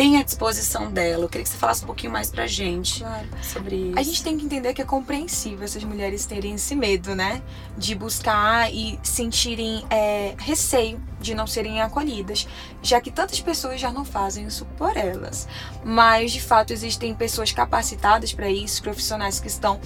tem 0.00 0.16
à 0.16 0.22
disposição 0.22 0.90
dela. 0.90 1.24
Eu 1.24 1.28
queria 1.28 1.42
que 1.42 1.50
você 1.50 1.58
falasse 1.58 1.82
um 1.82 1.86
pouquinho 1.86 2.10
mais 2.10 2.30
pra 2.30 2.46
gente 2.46 3.00
claro. 3.00 3.28
sobre 3.42 3.76
isso. 3.76 3.98
A 3.98 4.02
gente 4.02 4.24
tem 4.24 4.38
que 4.38 4.46
entender 4.46 4.72
que 4.72 4.80
é 4.80 4.84
compreensível 4.86 5.62
essas 5.62 5.84
mulheres 5.84 6.24
terem 6.24 6.54
esse 6.54 6.74
medo, 6.74 7.14
né? 7.14 7.42
De 7.76 7.94
buscar 7.94 8.72
e 8.72 8.98
sentirem 9.02 9.84
é, 9.90 10.34
receio 10.38 10.98
de 11.20 11.34
não 11.34 11.46
serem 11.46 11.82
acolhidas, 11.82 12.48
já 12.82 12.98
que 13.00 13.10
tantas 13.10 13.38
pessoas 13.40 13.78
já 13.78 13.92
não 13.92 14.04
fazem 14.04 14.46
isso 14.46 14.64
por 14.78 14.96
elas. 14.96 15.46
Mas, 15.84 16.32
de 16.32 16.40
fato, 16.40 16.72
existem 16.72 17.14
pessoas 17.14 17.52
capacitadas 17.52 18.32
para 18.32 18.48
isso, 18.48 18.82
profissionais 18.82 19.38
que 19.38 19.48
estão 19.48 19.78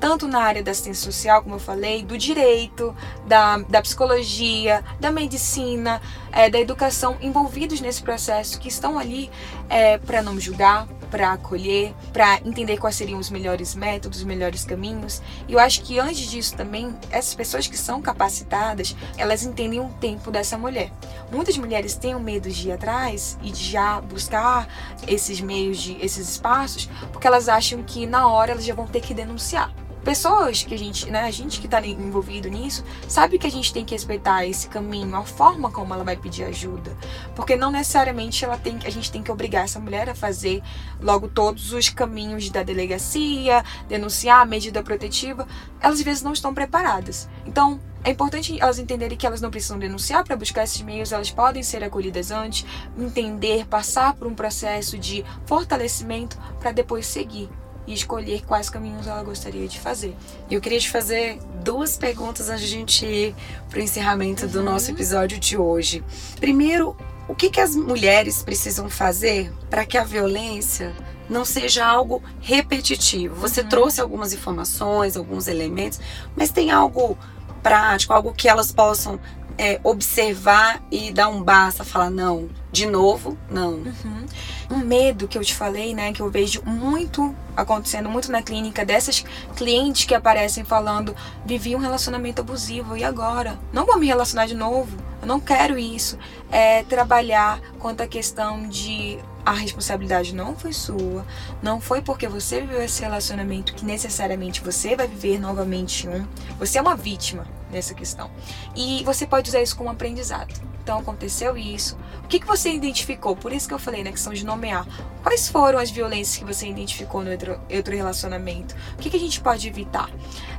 tanto 0.00 0.26
na 0.26 0.40
área 0.40 0.62
da 0.62 0.70
assistência 0.70 1.04
social, 1.04 1.42
como 1.42 1.56
eu 1.56 1.60
falei, 1.60 2.02
do 2.02 2.18
direito, 2.18 2.96
da, 3.26 3.58
da 3.58 3.82
psicologia, 3.82 4.82
da 4.98 5.12
medicina, 5.12 6.00
é, 6.32 6.50
da 6.50 6.58
educação, 6.58 7.16
envolvidos 7.20 7.80
nesse 7.80 8.02
processo, 8.02 8.58
que 8.58 8.68
estão 8.68 8.98
ali 8.98 9.30
é, 9.70 9.96
para 9.96 10.20
não 10.20 10.38
julgar, 10.38 10.86
para 11.10 11.32
acolher, 11.32 11.94
para 12.12 12.38
entender 12.44 12.76
quais 12.78 12.96
seriam 12.96 13.18
os 13.18 13.30
melhores 13.30 13.74
métodos, 13.74 14.18
os 14.18 14.24
melhores 14.24 14.64
caminhos. 14.64 15.22
E 15.48 15.52
eu 15.52 15.58
acho 15.58 15.82
que 15.82 15.98
antes 15.98 16.30
disso 16.30 16.56
também, 16.56 16.94
essas 17.10 17.34
pessoas 17.34 17.66
que 17.66 17.76
são 17.76 18.02
capacitadas, 18.02 18.94
elas 19.16 19.42
entendem 19.42 19.80
o 19.80 19.88
tempo 20.00 20.30
dessa 20.30 20.58
mulher. 20.58 20.90
Muitas 21.32 21.56
mulheres 21.56 21.94
têm 21.94 22.14
o 22.14 22.20
medo 22.20 22.50
de 22.50 22.68
ir 22.68 22.72
atrás 22.72 23.38
e 23.42 23.50
de 23.50 23.64
já 23.64 24.00
buscar 24.00 24.68
esses 25.06 25.40
meios, 25.40 25.78
de, 25.78 25.96
esses 26.04 26.28
espaços, 26.28 26.88
porque 27.12 27.26
elas 27.26 27.48
acham 27.48 27.82
que 27.82 28.06
na 28.06 28.28
hora 28.28 28.52
elas 28.52 28.64
já 28.64 28.74
vão 28.74 28.86
ter 28.86 29.00
que 29.00 29.14
denunciar 29.14 29.72
pessoas 30.04 30.62
que 30.62 30.74
a 30.74 30.78
gente, 30.78 31.10
né, 31.10 31.20
a 31.20 31.30
gente 31.30 31.60
que 31.60 31.66
está 31.66 31.84
envolvido 31.86 32.48
nisso, 32.48 32.84
sabe 33.08 33.38
que 33.38 33.46
a 33.46 33.50
gente 33.50 33.72
tem 33.72 33.84
que 33.84 33.94
respeitar 33.94 34.46
esse 34.46 34.68
caminho, 34.68 35.14
a 35.16 35.24
forma 35.24 35.70
como 35.70 35.94
ela 35.94 36.04
vai 36.04 36.16
pedir 36.16 36.44
ajuda, 36.44 36.96
porque 37.34 37.56
não 37.56 37.70
necessariamente 37.70 38.44
ela 38.44 38.56
tem, 38.56 38.78
a 38.84 38.90
gente 38.90 39.10
tem 39.10 39.22
que 39.22 39.30
obrigar 39.30 39.64
essa 39.64 39.78
mulher 39.78 40.08
a 40.08 40.14
fazer 40.14 40.62
logo 41.00 41.28
todos 41.28 41.72
os 41.72 41.88
caminhos 41.88 42.50
da 42.50 42.62
delegacia, 42.62 43.64
denunciar 43.88 44.46
medida 44.46 44.82
protetiva, 44.82 45.46
elas 45.80 46.00
às 46.00 46.02
vezes 46.02 46.22
não 46.22 46.32
estão 46.32 46.54
preparadas. 46.54 47.28
Então, 47.44 47.78
é 48.02 48.10
importante 48.10 48.58
elas 48.58 48.78
entenderem 48.78 49.16
que 49.16 49.26
elas 49.26 49.42
não 49.42 49.50
precisam 49.50 49.78
denunciar 49.78 50.24
para 50.24 50.36
buscar 50.36 50.64
esses 50.64 50.80
meios, 50.80 51.12
elas 51.12 51.30
podem 51.30 51.62
ser 51.62 51.84
acolhidas 51.84 52.30
antes, 52.30 52.64
entender, 52.98 53.66
passar 53.66 54.14
por 54.14 54.26
um 54.26 54.34
processo 54.34 54.96
de 54.96 55.22
fortalecimento 55.44 56.38
para 56.58 56.72
depois 56.72 57.06
seguir 57.06 57.50
e 57.86 57.94
escolher 57.94 58.42
quais 58.46 58.68
caminhos 58.68 59.06
ela 59.06 59.22
gostaria 59.22 59.66
de 59.66 59.78
fazer. 59.78 60.16
Eu 60.50 60.60
queria 60.60 60.78
te 60.78 60.90
fazer 60.90 61.38
duas 61.62 61.96
perguntas 61.96 62.48
antes 62.48 62.68
de 62.68 62.74
a 62.74 62.78
gente 62.78 63.06
ir 63.06 63.34
para 63.68 63.78
o 63.78 63.82
encerramento 63.82 64.46
uhum. 64.46 64.52
do 64.52 64.62
nosso 64.62 64.90
episódio 64.90 65.38
de 65.38 65.56
hoje. 65.56 66.04
Primeiro, 66.38 66.96
o 67.28 67.34
que, 67.34 67.50
que 67.50 67.60
as 67.60 67.74
mulheres 67.76 68.42
precisam 68.42 68.88
fazer 68.88 69.52
para 69.68 69.84
que 69.84 69.96
a 69.96 70.04
violência 70.04 70.92
não 71.28 71.44
seja 71.44 71.86
algo 71.86 72.22
repetitivo? 72.40 73.34
Você 73.36 73.60
uhum. 73.62 73.68
trouxe 73.68 74.00
algumas 74.00 74.32
informações, 74.32 75.16
alguns 75.16 75.48
elementos, 75.48 76.00
mas 76.36 76.50
tem 76.50 76.70
algo 76.70 77.16
prático, 77.62 78.12
algo 78.12 78.32
que 78.32 78.48
elas 78.48 78.72
possam 78.72 79.20
é, 79.60 79.78
observar 79.84 80.82
e 80.90 81.12
dar 81.12 81.28
um 81.28 81.42
basta, 81.42 81.84
falar 81.84 82.08
não, 82.08 82.48
de 82.72 82.86
novo, 82.86 83.36
não. 83.50 83.72
Uhum. 83.72 84.26
Um 84.70 84.78
medo 84.78 85.28
que 85.28 85.36
eu 85.36 85.44
te 85.44 85.54
falei, 85.54 85.94
né, 85.94 86.14
que 86.14 86.22
eu 86.22 86.30
vejo 86.30 86.62
muito 86.64 87.36
acontecendo 87.54 88.08
muito 88.08 88.32
na 88.32 88.40
clínica 88.40 88.86
dessas 88.86 89.22
clientes 89.54 90.06
que 90.06 90.14
aparecem 90.14 90.64
falando 90.64 91.14
vivi 91.44 91.76
um 91.76 91.78
relacionamento 91.78 92.40
abusivo 92.40 92.96
e 92.96 93.04
agora 93.04 93.58
não 93.70 93.84
vou 93.84 93.98
me 93.98 94.06
relacionar 94.06 94.46
de 94.46 94.54
novo, 94.54 94.96
eu 95.20 95.28
não 95.28 95.38
quero 95.38 95.78
isso. 95.78 96.18
É 96.50 96.82
trabalhar 96.84 97.60
quanto 97.78 98.00
à 98.00 98.06
questão 98.06 98.66
de 98.66 99.18
a 99.44 99.52
responsabilidade 99.52 100.34
não 100.34 100.56
foi 100.56 100.72
sua, 100.72 101.26
não 101.62 101.82
foi 101.82 102.00
porque 102.00 102.26
você 102.26 102.62
viveu 102.62 102.82
esse 102.82 103.02
relacionamento 103.02 103.74
que 103.74 103.84
necessariamente 103.84 104.62
você 104.62 104.96
vai 104.96 105.06
viver 105.06 105.38
novamente 105.38 106.08
um. 106.08 106.26
Você 106.58 106.78
é 106.78 106.80
uma 106.80 106.96
vítima 106.96 107.59
nessa 107.70 107.94
questão. 107.94 108.30
E 108.74 109.02
você 109.04 109.26
pode 109.26 109.48
usar 109.48 109.62
isso 109.62 109.76
como 109.76 109.90
aprendizado. 109.90 110.52
Então 110.82 110.98
aconteceu 110.98 111.56
isso. 111.56 111.96
O 112.24 112.28
que, 112.28 112.40
que 112.40 112.46
você 112.46 112.70
identificou? 112.72 113.36
Por 113.36 113.52
isso 113.52 113.68
que 113.68 113.74
eu 113.74 113.78
falei 113.78 114.02
na 114.02 114.10
questão 114.10 114.32
de 114.32 114.44
nomear. 114.44 114.86
Quais 115.22 115.48
foram 115.48 115.78
as 115.78 115.90
violências 115.90 116.36
que 116.36 116.44
você 116.44 116.66
identificou 116.66 117.22
no 117.22 117.30
outro, 117.30 117.60
outro 117.70 117.94
relacionamento? 117.94 118.74
O 118.94 118.96
que, 118.96 119.10
que 119.10 119.16
a 119.16 119.20
gente 119.20 119.40
pode 119.40 119.68
evitar? 119.68 120.10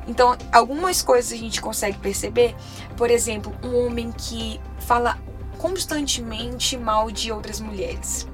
Então, 0.07 0.37
algumas 0.51 1.01
coisas 1.01 1.31
a 1.33 1.37
gente 1.37 1.61
consegue 1.61 1.97
perceber. 1.97 2.55
Por 2.95 3.09
exemplo, 3.09 3.53
um 3.63 3.85
homem 3.85 4.11
que 4.11 4.61
fala 4.79 5.17
constantemente 5.57 6.77
mal 6.77 7.11
de 7.11 7.31
outras 7.31 7.59
mulheres 7.59 8.27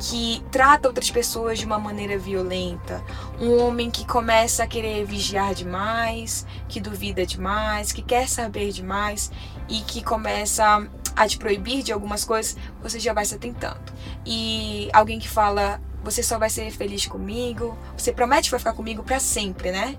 que 0.00 0.42
trata 0.50 0.88
outras 0.88 1.10
pessoas 1.10 1.58
de 1.58 1.66
uma 1.66 1.78
maneira 1.78 2.18
violenta, 2.18 3.04
um 3.38 3.60
homem 3.60 3.90
que 3.90 4.06
começa 4.06 4.64
a 4.64 4.66
querer 4.66 5.04
vigiar 5.04 5.54
demais, 5.54 6.46
que 6.66 6.80
duvida 6.80 7.26
demais, 7.26 7.92
que 7.92 8.00
quer 8.00 8.26
saber 8.26 8.72
demais 8.72 9.30
e 9.68 9.80
que 9.80 10.02
começa 10.02 10.88
a 11.14 11.28
te 11.28 11.36
proibir 11.36 11.82
de 11.82 11.92
algumas 11.92 12.24
coisas, 12.24 12.56
você 12.82 12.98
já 12.98 13.12
vai 13.12 13.26
se 13.26 13.34
atentando. 13.34 13.92
E 14.24 14.88
alguém 14.94 15.18
que 15.18 15.28
fala, 15.28 15.78
você 16.02 16.22
só 16.22 16.38
vai 16.38 16.48
ser 16.48 16.70
feliz 16.70 17.06
comigo, 17.06 17.76
você 17.94 18.10
promete 18.10 18.44
que 18.44 18.52
vai 18.52 18.60
ficar 18.60 18.72
comigo 18.72 19.02
para 19.02 19.20
sempre, 19.20 19.70
né? 19.70 19.98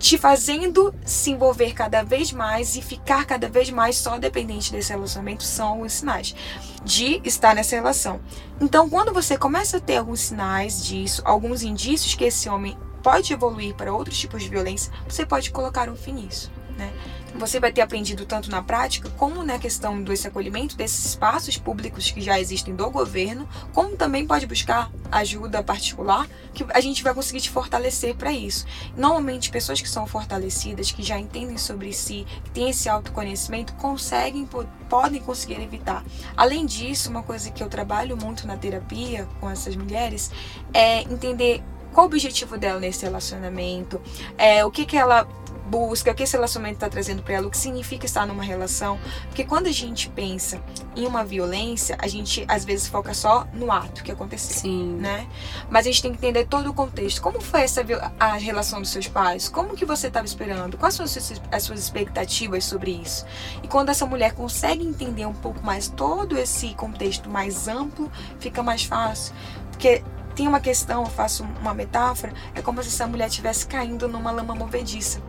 Te 0.00 0.16
fazendo 0.16 0.94
se 1.04 1.30
envolver 1.30 1.74
cada 1.74 2.02
vez 2.02 2.32
mais 2.32 2.74
e 2.74 2.80
ficar 2.80 3.26
cada 3.26 3.50
vez 3.50 3.68
mais 3.68 3.96
só 3.96 4.18
dependente 4.18 4.72
desse 4.72 4.90
relacionamento 4.92 5.44
são 5.44 5.82
os 5.82 5.92
sinais 5.92 6.34
de 6.82 7.20
estar 7.22 7.54
nessa 7.54 7.76
relação. 7.76 8.18
Então, 8.58 8.88
quando 8.88 9.12
você 9.12 9.36
começa 9.36 9.76
a 9.76 9.80
ter 9.80 9.98
alguns 9.98 10.20
sinais 10.20 10.82
disso, 10.82 11.20
alguns 11.22 11.62
indícios 11.62 12.14
que 12.14 12.24
esse 12.24 12.48
homem 12.48 12.76
pode 13.02 13.30
evoluir 13.30 13.74
para 13.74 13.92
outros 13.92 14.18
tipos 14.18 14.42
de 14.42 14.48
violência, 14.48 14.90
você 15.06 15.26
pode 15.26 15.50
colocar 15.50 15.90
um 15.90 15.96
fim 15.96 16.12
nisso, 16.12 16.50
né? 16.78 16.90
Você 17.34 17.60
vai 17.60 17.72
ter 17.72 17.80
aprendido 17.80 18.26
tanto 18.26 18.50
na 18.50 18.62
prática, 18.62 19.08
como 19.10 19.42
na 19.42 19.58
questão 19.58 20.02
desse 20.02 20.26
acolhimento 20.26 20.76
desses 20.76 21.04
espaços 21.04 21.56
públicos 21.56 22.10
que 22.10 22.20
já 22.20 22.38
existem 22.38 22.74
do 22.74 22.90
governo, 22.90 23.48
como 23.72 23.96
também 23.96 24.26
pode 24.26 24.46
buscar 24.46 24.90
ajuda 25.10 25.62
particular, 25.62 26.28
que 26.52 26.64
a 26.70 26.80
gente 26.80 27.02
vai 27.02 27.14
conseguir 27.14 27.40
te 27.40 27.50
fortalecer 27.50 28.14
para 28.14 28.32
isso. 28.32 28.66
Normalmente, 28.96 29.50
pessoas 29.50 29.80
que 29.80 29.88
são 29.88 30.06
fortalecidas, 30.06 30.90
que 30.90 31.02
já 31.02 31.18
entendem 31.18 31.58
sobre 31.58 31.92
si, 31.92 32.26
que 32.44 32.50
têm 32.50 32.70
esse 32.70 32.88
autoconhecimento, 32.88 33.72
conseguem, 33.74 34.48
podem 34.88 35.20
conseguir 35.20 35.60
evitar. 35.60 36.04
Além 36.36 36.66
disso, 36.66 37.10
uma 37.10 37.22
coisa 37.22 37.50
que 37.50 37.62
eu 37.62 37.68
trabalho 37.68 38.16
muito 38.16 38.46
na 38.46 38.56
terapia 38.56 39.28
com 39.40 39.48
essas 39.50 39.76
mulheres 39.76 40.30
é 40.72 41.02
entender 41.02 41.62
qual 41.92 42.06
o 42.06 42.08
objetivo 42.08 42.56
dela 42.56 42.78
nesse 42.78 43.04
relacionamento, 43.04 44.00
é, 44.38 44.64
o 44.64 44.70
que, 44.70 44.86
que 44.86 44.96
ela 44.96 45.26
busca, 45.70 46.10
o 46.10 46.14
que 46.14 46.24
esse 46.24 46.34
relacionamento 46.34 46.74
está 46.74 46.88
trazendo 46.88 47.22
para 47.22 47.34
ela, 47.34 47.46
o 47.46 47.50
que 47.50 47.56
significa 47.56 48.04
estar 48.04 48.26
numa 48.26 48.42
relação. 48.42 48.98
Porque 49.26 49.44
quando 49.44 49.68
a 49.68 49.72
gente 49.72 50.08
pensa 50.10 50.60
em 50.96 51.06
uma 51.06 51.24
violência, 51.24 51.96
a 52.00 52.08
gente 52.08 52.44
às 52.48 52.64
vezes 52.64 52.88
foca 52.88 53.14
só 53.14 53.46
no 53.54 53.70
ato 53.70 54.02
que 54.02 54.10
aconteceu, 54.10 54.60
Sim. 54.60 54.96
né? 54.96 55.28
Mas 55.70 55.86
a 55.86 55.90
gente 55.90 56.02
tem 56.02 56.10
que 56.10 56.18
entender 56.18 56.46
todo 56.46 56.68
o 56.70 56.74
contexto. 56.74 57.22
Como 57.22 57.40
foi 57.40 57.62
essa 57.62 57.82
a 58.18 58.32
relação 58.34 58.80
dos 58.80 58.90
seus 58.90 59.06
pais? 59.06 59.48
Como 59.48 59.76
que 59.76 59.84
você 59.84 60.08
estava 60.08 60.26
esperando? 60.26 60.76
Quais 60.76 60.94
são 60.94 61.04
as 61.04 61.12
suas, 61.12 61.40
as 61.52 61.62
suas 61.62 61.78
expectativas 61.78 62.64
sobre 62.64 62.90
isso? 62.90 63.24
E 63.62 63.68
quando 63.68 63.90
essa 63.90 64.04
mulher 64.04 64.32
consegue 64.32 64.84
entender 64.84 65.26
um 65.26 65.34
pouco 65.34 65.64
mais 65.64 65.88
todo 65.88 66.36
esse 66.36 66.74
contexto 66.74 67.30
mais 67.30 67.68
amplo, 67.68 68.10
fica 68.40 68.62
mais 68.62 68.82
fácil. 68.82 69.32
Porque 69.70 70.02
tem 70.34 70.48
uma 70.48 70.60
questão, 70.60 71.04
eu 71.04 71.10
faço 71.10 71.44
uma 71.60 71.74
metáfora, 71.74 72.32
é 72.54 72.62
como 72.62 72.82
se 72.82 72.88
essa 72.88 73.06
mulher 73.06 73.28
estivesse 73.28 73.66
caindo 73.66 74.08
numa 74.08 74.30
lama 74.30 74.54
movediça. 74.54 75.20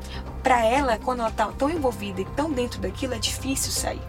Para 0.43 0.65
ela, 0.65 0.97
quando 0.97 1.19
ela 1.19 1.30
está 1.30 1.47
tão 1.47 1.69
envolvida 1.69 2.21
e 2.21 2.25
tão 2.25 2.51
dentro 2.51 2.82
daquilo, 2.82 3.13
é 3.13 3.19
difícil 3.19 3.71
sair. 3.71 4.01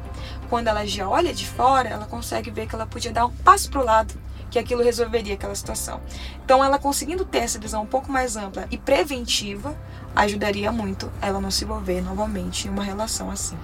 Quando 0.49 0.69
ela 0.69 0.87
já 0.87 1.09
olha 1.09 1.33
de 1.33 1.47
fora, 1.47 1.89
ela 1.89 2.07
consegue 2.07 2.51
ver 2.51 2.67
que 2.67 2.75
ela 2.75 2.87
podia 2.87 3.13
dar 3.13 3.27
um 3.27 3.31
passo 3.31 3.71
para 3.71 3.81
o 3.81 3.85
lado, 3.85 4.15
que 4.51 4.59
aquilo 4.59 4.83
resolveria 4.83 5.35
aquela 5.35 5.55
situação. 5.55 6.01
Então, 6.45 6.63
ela 6.63 6.79
conseguindo 6.79 7.25
ter 7.25 7.39
essa 7.39 7.59
visão 7.59 7.83
um 7.83 7.87
pouco 7.87 8.11
mais 8.11 8.37
ampla 8.37 8.67
e 8.71 8.77
preventiva, 8.77 9.77
ajudaria 10.15 10.71
muito 10.71 11.11
ela 11.21 11.41
não 11.41 11.51
se 11.51 11.65
envolver 11.65 12.03
novamente 12.03 12.69
em 12.69 12.71
uma 12.71 12.85
relação 12.85 13.31
assim. 13.31 13.57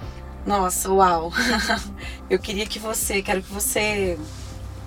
Nossa, 0.45 0.91
uau! 0.91 1.31
Eu 2.29 2.39
queria 2.39 2.65
que 2.65 2.79
você, 2.79 3.21
quero 3.21 3.41
que 3.41 3.51
você 3.51 4.17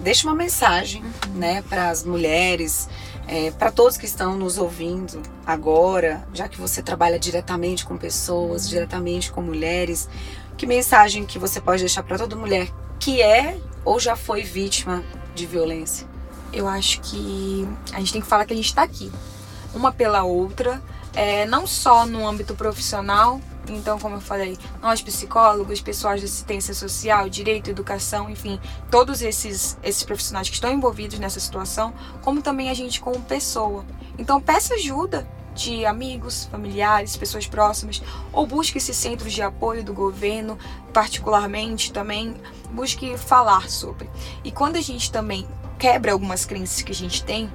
deixe 0.01 0.27
uma 0.27 0.35
mensagem, 0.35 1.05
né, 1.35 1.63
para 1.63 1.91
as 1.91 2.05
mulheres, 2.05 2.89
é, 3.27 3.51
para 3.53 3.71
todos 3.71 3.97
que 3.97 4.07
estão 4.07 4.37
nos 4.37 4.59
ouvindo 4.59 5.23
agora, 5.47 6.27
já 6.35 6.49
que 6.49 6.61
você 6.61 6.83
trabalha 6.83 7.19
diretamente 7.19 7.85
com 7.85 7.97
pessoas, 7.97 8.69
diretamente 8.69 9.31
com 9.31 9.43
mulheres, 9.43 10.09
que 10.57 10.67
mensagem 10.67 11.25
que 11.25 11.39
você 11.39 11.61
pode 11.61 11.81
deixar 11.81 12.03
para 12.03 12.19
toda 12.19 12.37
mulher 12.37 12.69
que 12.99 13.21
é 13.21 13.59
ou 13.85 13.99
já 13.99 14.15
foi 14.15 14.43
vítima 14.43 15.03
de 15.35 15.47
violência? 15.47 16.07
Eu 16.53 16.69
acho 16.69 17.01
que 17.01 17.67
a 17.93 17.99
gente 17.99 18.13
tem 18.13 18.23
que 18.23 18.29
falar 18.29 18.45
que 18.45 18.53
a 18.53 18.57
gente 18.57 18.67
está 18.67 18.83
aqui, 18.83 19.11
uma 19.75 19.91
pela 19.91 20.23
outra, 20.23 20.81
é, 21.15 21.47
não 21.47 21.67
só 21.67 22.07
no 22.07 22.27
âmbito 22.27 22.55
profissional, 22.55 23.41
então, 23.69 23.99
como 23.99 24.17
eu 24.17 24.21
falei, 24.21 24.59
nós 24.81 25.01
psicólogos, 25.01 25.81
pessoas 25.81 26.21
de 26.21 26.27
assistência 26.27 26.75
social, 26.75 27.29
direito, 27.29 27.71
educação, 27.71 28.29
enfim, 28.29 28.59
todos 28.91 29.23
esses, 29.23 29.79
esses 29.83 30.03
profissionais 30.03 30.49
que 30.49 30.55
estão 30.55 30.73
envolvidos 30.73 31.19
nessa 31.19 31.39
situação, 31.39 31.95
como 32.23 32.43
também 32.43 32.71
a 32.71 32.75
gente 32.75 33.01
como 33.01 33.21
pessoa. 33.21 33.85
Então, 34.19 34.41
peça 34.41 34.75
ajuda 34.75 35.27
de 35.55 35.85
amigos, 35.85 36.47
familiares, 36.47 37.17
pessoas 37.17 37.47
próximas, 37.47 38.03
ou 38.33 38.47
busque 38.47 38.79
esses 38.79 38.97
centros 38.97 39.33
de 39.33 39.43
apoio 39.43 39.85
do 39.85 39.93
governo, 39.93 40.59
particularmente 40.93 41.93
também, 41.93 42.35
busque 42.71 43.17
falar 43.17 43.69
sobre. 43.69 44.09
E 44.43 44.51
quando 44.51 44.77
a 44.77 44.81
gente 44.81 45.13
também 45.13 45.47
quebra 45.79 46.13
algumas 46.13 46.45
crenças 46.45 46.83
que 46.83 46.93
a 46.93 46.95
gente 46.95 47.23
tem, 47.23 47.51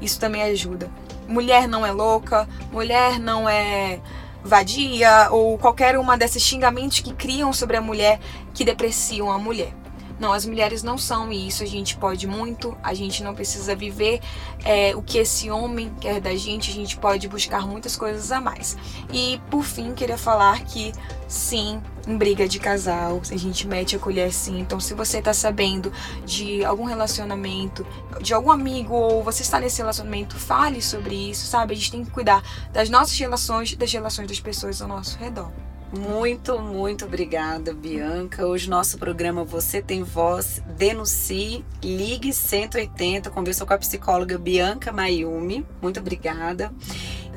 isso 0.00 0.20
também 0.20 0.42
ajuda. 0.42 0.90
Mulher 1.26 1.66
não 1.66 1.84
é 1.84 1.90
louca, 1.90 2.48
mulher 2.70 3.18
não 3.18 3.48
é 3.48 4.00
vadia 4.44 5.28
ou 5.30 5.58
qualquer 5.58 5.98
uma 5.98 6.16
desses 6.16 6.42
xingamentos 6.42 7.00
que 7.00 7.12
criam 7.12 7.52
sobre 7.52 7.76
a 7.76 7.80
mulher 7.80 8.20
que 8.54 8.64
depreciam 8.64 9.30
a 9.30 9.38
mulher. 9.38 9.72
Não, 10.18 10.32
as 10.32 10.44
mulheres 10.44 10.82
não 10.82 10.98
são 10.98 11.30
isso. 11.32 11.62
A 11.62 11.66
gente 11.66 11.96
pode 11.96 12.26
muito, 12.26 12.76
a 12.82 12.92
gente 12.94 13.22
não 13.22 13.34
precisa 13.34 13.74
viver 13.74 14.20
é, 14.64 14.94
o 14.96 15.02
que 15.02 15.18
esse 15.18 15.50
homem 15.50 15.92
quer 16.00 16.20
da 16.20 16.34
gente, 16.34 16.70
a 16.70 16.74
gente 16.74 16.96
pode 16.96 17.28
buscar 17.28 17.66
muitas 17.66 17.96
coisas 17.96 18.32
a 18.32 18.40
mais. 18.40 18.76
E 19.12 19.40
por 19.50 19.62
fim, 19.62 19.94
queria 19.94 20.18
falar 20.18 20.60
que 20.64 20.92
sim, 21.28 21.80
em 22.06 22.16
briga 22.16 22.48
de 22.48 22.58
casal, 22.58 23.20
a 23.30 23.36
gente 23.36 23.66
mete 23.66 23.94
a 23.94 23.98
colher 23.98 24.32
sim. 24.32 24.58
Então, 24.58 24.80
se 24.80 24.94
você 24.94 25.22
tá 25.22 25.32
sabendo 25.32 25.92
de 26.24 26.64
algum 26.64 26.84
relacionamento, 26.84 27.86
de 28.20 28.34
algum 28.34 28.50
amigo, 28.50 28.94
ou 28.94 29.22
você 29.22 29.42
está 29.42 29.60
nesse 29.60 29.78
relacionamento, 29.78 30.36
fale 30.36 30.82
sobre 30.82 31.14
isso, 31.30 31.46
sabe? 31.46 31.74
A 31.74 31.76
gente 31.76 31.92
tem 31.92 32.04
que 32.04 32.10
cuidar 32.10 32.42
das 32.72 32.88
nossas 32.90 33.16
relações, 33.18 33.76
das 33.76 33.92
relações 33.92 34.26
das 34.26 34.40
pessoas 34.40 34.82
ao 34.82 34.88
nosso 34.88 35.18
redor. 35.18 35.50
Muito, 35.92 36.58
muito 36.58 37.06
obrigada, 37.06 37.72
Bianca. 37.72 38.46
Hoje 38.46 38.68
nosso 38.68 38.98
programa 38.98 39.42
Você 39.42 39.80
Tem 39.80 40.02
Voz, 40.02 40.62
Denuncie, 40.76 41.64
Ligue 41.82 42.30
180. 42.30 43.30
Conversou 43.30 43.66
com 43.66 43.72
a 43.72 43.78
psicóloga 43.78 44.36
Bianca 44.36 44.92
Mayumi. 44.92 45.64
Muito 45.80 45.98
obrigada. 45.98 46.70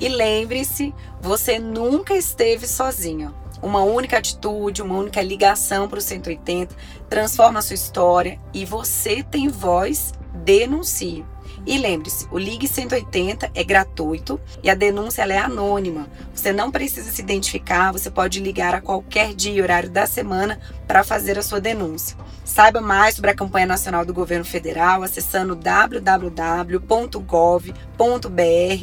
E 0.01 0.09
lembre-se, 0.09 0.93
você 1.21 1.59
nunca 1.59 2.13
esteve 2.13 2.67
sozinha. 2.67 3.33
Uma 3.61 3.83
única 3.83 4.17
atitude, 4.17 4.81
uma 4.81 4.97
única 4.97 5.21
ligação 5.21 5.87
para 5.87 5.99
o 5.99 6.01
180 6.01 6.75
transforma 7.07 7.59
a 7.59 7.61
sua 7.61 7.75
história 7.75 8.37
e 8.53 8.65
você 8.65 9.23
tem 9.23 9.47
voz, 9.47 10.13
denuncie. 10.43 11.23
E 11.65 11.77
lembre-se, 11.77 12.27
o 12.31 12.37
Ligue 12.37 12.67
180 12.67 13.51
é 13.53 13.63
gratuito 13.63 14.39
e 14.63 14.69
a 14.69 14.75
denúncia 14.75 15.21
é 15.21 15.37
anônima. 15.37 16.07
Você 16.33 16.51
não 16.51 16.71
precisa 16.71 17.11
se 17.11 17.21
identificar, 17.21 17.91
você 17.91 18.09
pode 18.09 18.39
ligar 18.39 18.73
a 18.73 18.81
qualquer 18.81 19.33
dia 19.33 19.53
e 19.53 19.61
horário 19.61 19.89
da 19.89 20.07
semana 20.07 20.59
para 20.87 21.03
fazer 21.03 21.37
a 21.37 21.43
sua 21.43 21.61
denúncia. 21.61 22.17
Saiba 22.43 22.81
mais 22.81 23.15
sobre 23.15 23.31
a 23.31 23.35
campanha 23.35 23.67
nacional 23.67 24.03
do 24.03 24.13
governo 24.13 24.43
federal 24.43 25.03
acessando 25.03 25.55
www.gov.br 25.55 26.17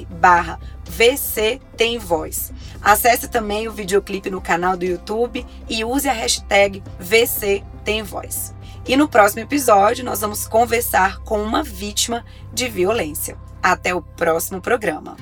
barra 0.09 0.61
VC 0.89 1.61
Tem 1.77 1.99
Voz. 1.99 2.53
Acesse 2.81 3.29
também 3.29 3.69
o 3.69 3.73
videoclipe 3.73 4.31
no 4.31 4.41
canal 4.41 4.77
do 4.77 4.85
YouTube 4.85 5.45
e 5.69 5.85
use 5.85 6.09
a 6.09 6.13
hashtag 6.13 6.83
VC 6.99 7.63
Tem 7.85 8.03
Voz. 8.03 8.55
E 8.89 8.97
no 8.97 9.07
próximo 9.07 9.43
episódio, 9.43 10.03
nós 10.03 10.23
vamos 10.23 10.49
conversar 10.49 11.19
com 11.19 11.43
uma 11.43 11.63
vítima 11.63 12.25
de 12.51 12.71
violência. 12.71 13.37
Até 13.63 13.95
o 13.95 14.01
próximo 14.01 14.63
programa. 14.63 15.15